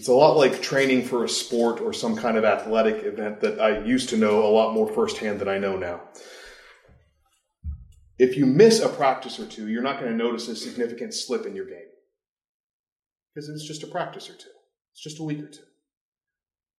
it's 0.00 0.08
a 0.08 0.14
lot 0.14 0.38
like 0.38 0.62
training 0.62 1.04
for 1.04 1.24
a 1.24 1.28
sport 1.28 1.78
or 1.82 1.92
some 1.92 2.16
kind 2.16 2.38
of 2.38 2.44
athletic 2.46 3.04
event 3.04 3.38
that 3.42 3.60
I 3.60 3.80
used 3.84 4.08
to 4.08 4.16
know 4.16 4.46
a 4.46 4.48
lot 4.48 4.72
more 4.72 4.90
firsthand 4.90 5.38
than 5.38 5.46
I 5.46 5.58
know 5.58 5.76
now. 5.76 6.00
If 8.18 8.34
you 8.34 8.46
miss 8.46 8.80
a 8.80 8.88
practice 8.88 9.38
or 9.38 9.44
two, 9.44 9.68
you're 9.68 9.82
not 9.82 10.00
going 10.00 10.10
to 10.10 10.16
notice 10.16 10.48
a 10.48 10.56
significant 10.56 11.12
slip 11.12 11.44
in 11.44 11.54
your 11.54 11.66
game 11.66 11.90
because 13.34 13.50
it's 13.50 13.66
just 13.66 13.82
a 13.82 13.88
practice 13.88 14.30
or 14.30 14.32
two. 14.32 14.48
It's 14.92 15.02
just 15.02 15.20
a 15.20 15.22
week 15.22 15.40
or 15.40 15.48
two. 15.48 15.64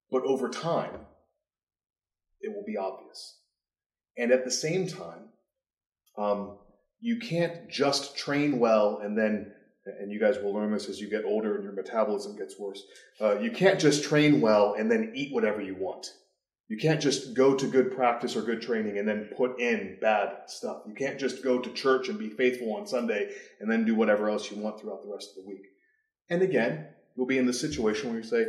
But 0.09 0.23
over 0.23 0.49
time, 0.49 1.01
it 2.39 2.51
will 2.55 2.65
be 2.65 2.75
obvious. 2.75 3.37
And 4.17 4.31
at 4.31 4.45
the 4.45 4.49
same 4.49 4.87
time, 4.87 5.29
um, 6.17 6.57
you 6.99 7.19
can't 7.19 7.69
just 7.69 8.17
train 8.17 8.57
well 8.57 8.99
and 9.03 9.15
then 9.15 9.53
and 9.85 10.11
you 10.11 10.19
guys 10.19 10.37
will 10.37 10.53
learn 10.53 10.71
this 10.71 10.89
as 10.89 10.99
you 10.99 11.09
get 11.09 11.25
older 11.25 11.55
and 11.55 11.63
your 11.63 11.73
metabolism 11.73 12.37
gets 12.37 12.59
worse. 12.59 12.83
Uh, 13.19 13.39
you 13.39 13.51
can't 13.51 13.79
just 13.79 14.03
train 14.03 14.41
well 14.41 14.75
and 14.77 14.91
then 14.91 15.11
eat 15.15 15.33
whatever 15.33 15.61
you 15.61 15.75
want. 15.75 16.13
You 16.67 16.77
can't 16.77 17.01
just 17.01 17.33
go 17.33 17.55
to 17.55 17.67
good 17.67 17.93
practice 17.93 18.35
or 18.35 18.43
good 18.43 18.61
training 18.61 18.97
and 18.97 19.07
then 19.07 19.29
put 19.35 19.59
in 19.59 19.97
bad 19.99 20.43
stuff. 20.47 20.83
You 20.87 20.93
can't 20.93 21.19
just 21.19 21.43
go 21.43 21.59
to 21.59 21.73
church 21.73 22.07
and 22.07 22.17
be 22.17 22.29
faithful 22.29 22.73
on 22.75 22.87
Sunday 22.87 23.33
and 23.59 23.69
then 23.69 23.83
do 23.83 23.95
whatever 23.95 24.29
else 24.29 24.49
you 24.49 24.57
want 24.57 24.79
throughout 24.79 25.01
the 25.03 25.11
rest 25.11 25.31
of 25.31 25.43
the 25.43 25.49
week. 25.49 25.65
And 26.29 26.41
again, 26.41 26.87
you'll 27.15 27.25
be 27.25 27.37
in 27.37 27.45
the 27.45 27.53
situation 27.53 28.09
where 28.09 28.19
you 28.19 28.23
say, 28.23 28.45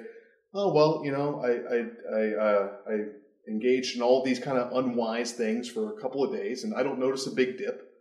"Oh 0.54 0.72
well, 0.72 1.02
you 1.04 1.10
know, 1.10 1.40
I 1.40 1.74
I 1.74 2.20
I, 2.20 2.34
uh, 2.36 2.68
I 2.88 3.50
engaged 3.50 3.96
in 3.96 4.02
all 4.02 4.22
these 4.22 4.38
kind 4.38 4.56
of 4.56 4.72
unwise 4.72 5.32
things 5.32 5.68
for 5.68 5.88
a 5.88 6.00
couple 6.00 6.22
of 6.22 6.32
days, 6.32 6.62
and 6.62 6.74
I 6.74 6.84
don't 6.84 7.00
notice 7.00 7.26
a 7.26 7.32
big 7.32 7.58
dip." 7.58 7.92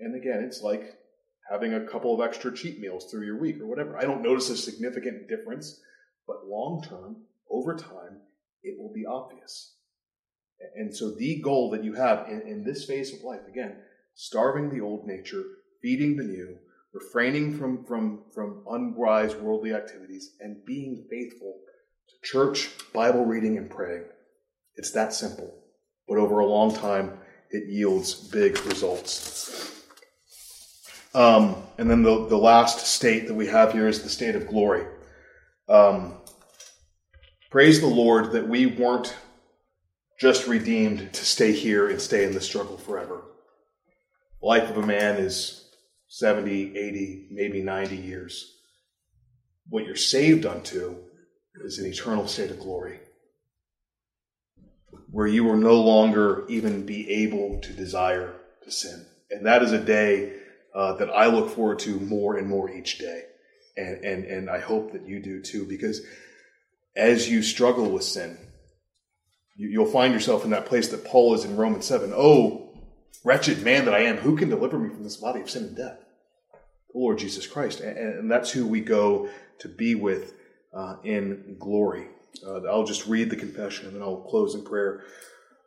And 0.00 0.16
again, 0.16 0.42
it's 0.42 0.62
like 0.62 0.96
having 1.50 1.74
a 1.74 1.86
couple 1.86 2.14
of 2.14 2.26
extra 2.26 2.54
cheat 2.54 2.80
meals 2.80 3.10
through 3.10 3.26
your 3.26 3.38
week 3.38 3.60
or 3.60 3.66
whatever. 3.66 3.96
I 3.96 4.02
don't 4.02 4.22
notice 4.22 4.48
a 4.50 4.56
significant 4.56 5.28
difference, 5.28 5.80
but 6.26 6.46
long 6.46 6.82
term, 6.88 7.16
over 7.50 7.76
time, 7.76 8.20
it 8.62 8.78
will 8.78 8.92
be 8.92 9.04
obvious. 9.04 9.74
And 10.76 10.94
so 10.94 11.10
the 11.10 11.40
goal 11.40 11.70
that 11.70 11.84
you 11.84 11.94
have 11.94 12.28
in, 12.28 12.42
in 12.42 12.64
this 12.64 12.84
phase 12.84 13.12
of 13.12 13.22
life, 13.22 13.40
again, 13.48 13.76
starving 14.14 14.70
the 14.70 14.80
old 14.80 15.06
nature, 15.06 15.42
feeding 15.82 16.16
the 16.16 16.24
new, 16.24 16.56
refraining 16.92 17.58
from, 17.58 17.84
from, 17.84 18.22
from 18.32 18.62
unwise 18.70 19.34
worldly 19.34 19.74
activities, 19.74 20.36
and 20.40 20.64
being 20.64 21.04
faithful 21.10 21.58
to 22.08 22.30
church, 22.30 22.70
Bible 22.92 23.24
reading, 23.24 23.56
and 23.58 23.70
praying. 23.70 24.04
It's 24.76 24.92
that 24.92 25.12
simple. 25.12 25.52
But 26.08 26.18
over 26.18 26.38
a 26.38 26.46
long 26.46 26.74
time, 26.74 27.18
it 27.50 27.68
yields 27.68 28.14
big 28.14 28.58
results. 28.64 29.81
Um, 31.14 31.56
and 31.78 31.90
then 31.90 32.02
the, 32.02 32.26
the 32.28 32.38
last 32.38 32.86
state 32.86 33.28
that 33.28 33.34
we 33.34 33.46
have 33.46 33.72
here 33.72 33.86
is 33.86 34.02
the 34.02 34.08
state 34.08 34.34
of 34.34 34.46
glory. 34.46 34.86
Um, 35.68 36.14
praise 37.50 37.80
the 37.80 37.86
Lord 37.86 38.32
that 38.32 38.48
we 38.48 38.66
weren't 38.66 39.14
just 40.18 40.46
redeemed 40.46 41.12
to 41.12 41.24
stay 41.24 41.52
here 41.52 41.88
and 41.88 42.00
stay 42.00 42.24
in 42.24 42.32
the 42.32 42.40
struggle 42.40 42.78
forever. 42.78 43.22
The 44.40 44.46
life 44.46 44.70
of 44.70 44.78
a 44.78 44.86
man 44.86 45.16
is 45.16 45.68
70, 46.08 46.76
80, 46.76 47.28
maybe 47.30 47.62
90 47.62 47.96
years. 47.96 48.56
What 49.68 49.84
you're 49.84 49.96
saved 49.96 50.46
unto 50.46 50.96
is 51.64 51.78
an 51.78 51.86
eternal 51.86 52.26
state 52.26 52.50
of 52.50 52.60
glory, 52.60 53.00
where 55.10 55.26
you 55.26 55.44
will 55.44 55.56
no 55.56 55.80
longer 55.80 56.44
even 56.48 56.86
be 56.86 57.10
able 57.10 57.60
to 57.60 57.72
desire 57.72 58.34
to 58.64 58.70
sin. 58.70 59.04
And 59.30 59.46
that 59.46 59.62
is 59.62 59.72
a 59.72 59.78
day 59.78 60.41
uh, 60.74 60.94
that 60.94 61.10
I 61.10 61.26
look 61.26 61.50
forward 61.50 61.78
to 61.80 62.00
more 62.00 62.36
and 62.36 62.48
more 62.48 62.70
each 62.70 62.98
day. 62.98 63.22
And, 63.76 64.04
and, 64.04 64.24
and 64.24 64.50
I 64.50 64.60
hope 64.60 64.92
that 64.92 65.06
you 65.06 65.20
do 65.20 65.40
too, 65.40 65.64
because 65.64 66.02
as 66.94 67.28
you 67.28 67.42
struggle 67.42 67.90
with 67.90 68.04
sin, 68.04 68.38
you, 69.56 69.80
will 69.80 69.90
find 69.90 70.12
yourself 70.12 70.44
in 70.44 70.50
that 70.50 70.66
place 70.66 70.88
that 70.88 71.04
Paul 71.04 71.34
is 71.34 71.44
in 71.44 71.56
Romans 71.56 71.86
7. 71.86 72.12
Oh, 72.14 72.70
wretched 73.24 73.62
man 73.62 73.84
that 73.84 73.94
I 73.94 74.00
am, 74.00 74.16
who 74.16 74.36
can 74.36 74.48
deliver 74.48 74.78
me 74.78 74.88
from 74.88 75.04
this 75.04 75.16
body 75.16 75.40
of 75.40 75.50
sin 75.50 75.64
and 75.64 75.76
death? 75.76 75.98
The 76.92 76.98
Lord 76.98 77.18
Jesus 77.18 77.46
Christ. 77.46 77.80
And, 77.80 77.96
and 77.96 78.30
that's 78.30 78.50
who 78.50 78.66
we 78.66 78.80
go 78.80 79.28
to 79.60 79.68
be 79.68 79.94
with 79.94 80.34
uh, 80.74 80.96
in 81.04 81.56
glory. 81.58 82.08
Uh, 82.46 82.62
I'll 82.64 82.84
just 82.84 83.06
read 83.06 83.30
the 83.30 83.36
confession 83.36 83.86
and 83.86 83.96
then 83.96 84.02
I'll 84.02 84.16
close 84.16 84.54
in 84.54 84.64
prayer. 84.64 85.02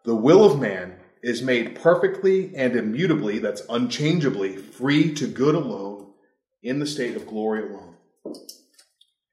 The 0.03 0.15
will 0.15 0.43
of 0.43 0.59
man 0.59 0.99
is 1.25 1.41
made 1.41 1.75
perfectly 1.75 2.55
and 2.55 2.75
immutably, 2.75 3.39
that's 3.39 3.63
unchangeably, 3.67 4.55
free 4.55 5.11
to 5.15 5.25
good 5.25 5.55
alone, 5.55 6.05
in 6.61 6.79
the 6.79 6.85
state 6.85 7.15
of 7.15 7.25
glory 7.25 7.67
alone. 7.67 7.95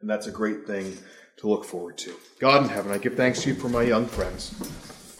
And 0.00 0.08
that's 0.08 0.26
a 0.26 0.30
great 0.30 0.66
thing 0.66 0.96
to 1.38 1.48
look 1.48 1.64
forward 1.64 1.98
to. 1.98 2.14
God 2.38 2.62
in 2.62 2.68
heaven, 2.70 2.92
I 2.92 2.98
give 2.98 3.14
thanks 3.14 3.42
to 3.42 3.50
you 3.50 3.54
for 3.54 3.68
my 3.68 3.82
young 3.82 4.06
friends. 4.06 4.54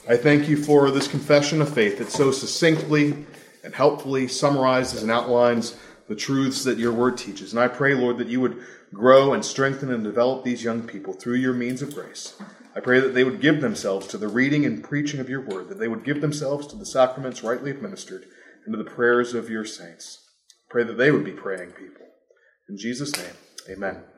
I 0.09 0.17
thank 0.17 0.49
you 0.49 0.57
for 0.57 0.91
this 0.91 1.09
confession 1.09 1.61
of 1.61 1.73
faith 1.73 1.99
that 1.99 2.11
so 2.11 2.31
succinctly 2.31 3.27
and 3.63 3.75
helpfully 3.75 4.27
summarizes 4.27 5.03
and 5.03 5.11
outlines 5.11 5.77
the 6.09 6.17
truths 6.17 6.65
that 6.65 6.79
your 6.79 6.93
word 6.93 7.19
teaches. 7.19 7.53
And 7.53 7.61
I 7.61 7.69
pray, 7.69 7.95
Lord, 7.95 8.17
that 8.19 8.29
you 8.29 8.41
would 8.41 8.63
grow 8.95 9.35
and 9.35 9.45
strengthen 9.45 9.93
and 9.93 10.03
develop 10.03 10.43
these 10.43 10.65
young 10.65 10.83
people 10.83 11.13
through 11.13 11.37
your 11.37 11.55
means 11.55 11.83
of 11.83 11.95
grace. 11.95 12.35
I 12.75 12.81
pray 12.81 13.01
that 13.01 13.15
they 13.15 13.25
would 13.25 13.41
give 13.41 13.61
themselves 13.61 14.07
to 14.09 14.19
the 14.19 14.29
reading 14.29 14.65
and 14.65 14.83
preaching 14.83 15.21
of 15.21 15.29
your 15.29 15.43
word, 15.43 15.69
that 15.69 15.79
they 15.79 15.89
would 15.89 16.05
give 16.05 16.21
themselves 16.21 16.67
to 16.69 16.77
the 16.77 16.87
sacraments 16.87 17.43
rightly 17.43 17.71
administered, 17.71 18.25
and 18.65 18.73
to 18.73 18.83
the 18.83 18.91
prayers 18.91 19.35
of 19.35 19.51
your 19.51 19.65
saints. 19.65 20.27
I 20.51 20.73
pray 20.73 20.85
that 20.85 20.97
they 20.97 21.11
would 21.11 21.25
be 21.25 21.33
praying 21.33 21.73
people. 21.73 22.07
In 22.69 22.79
Jesus' 22.79 23.17
name, 23.17 23.35
amen. 23.69 24.03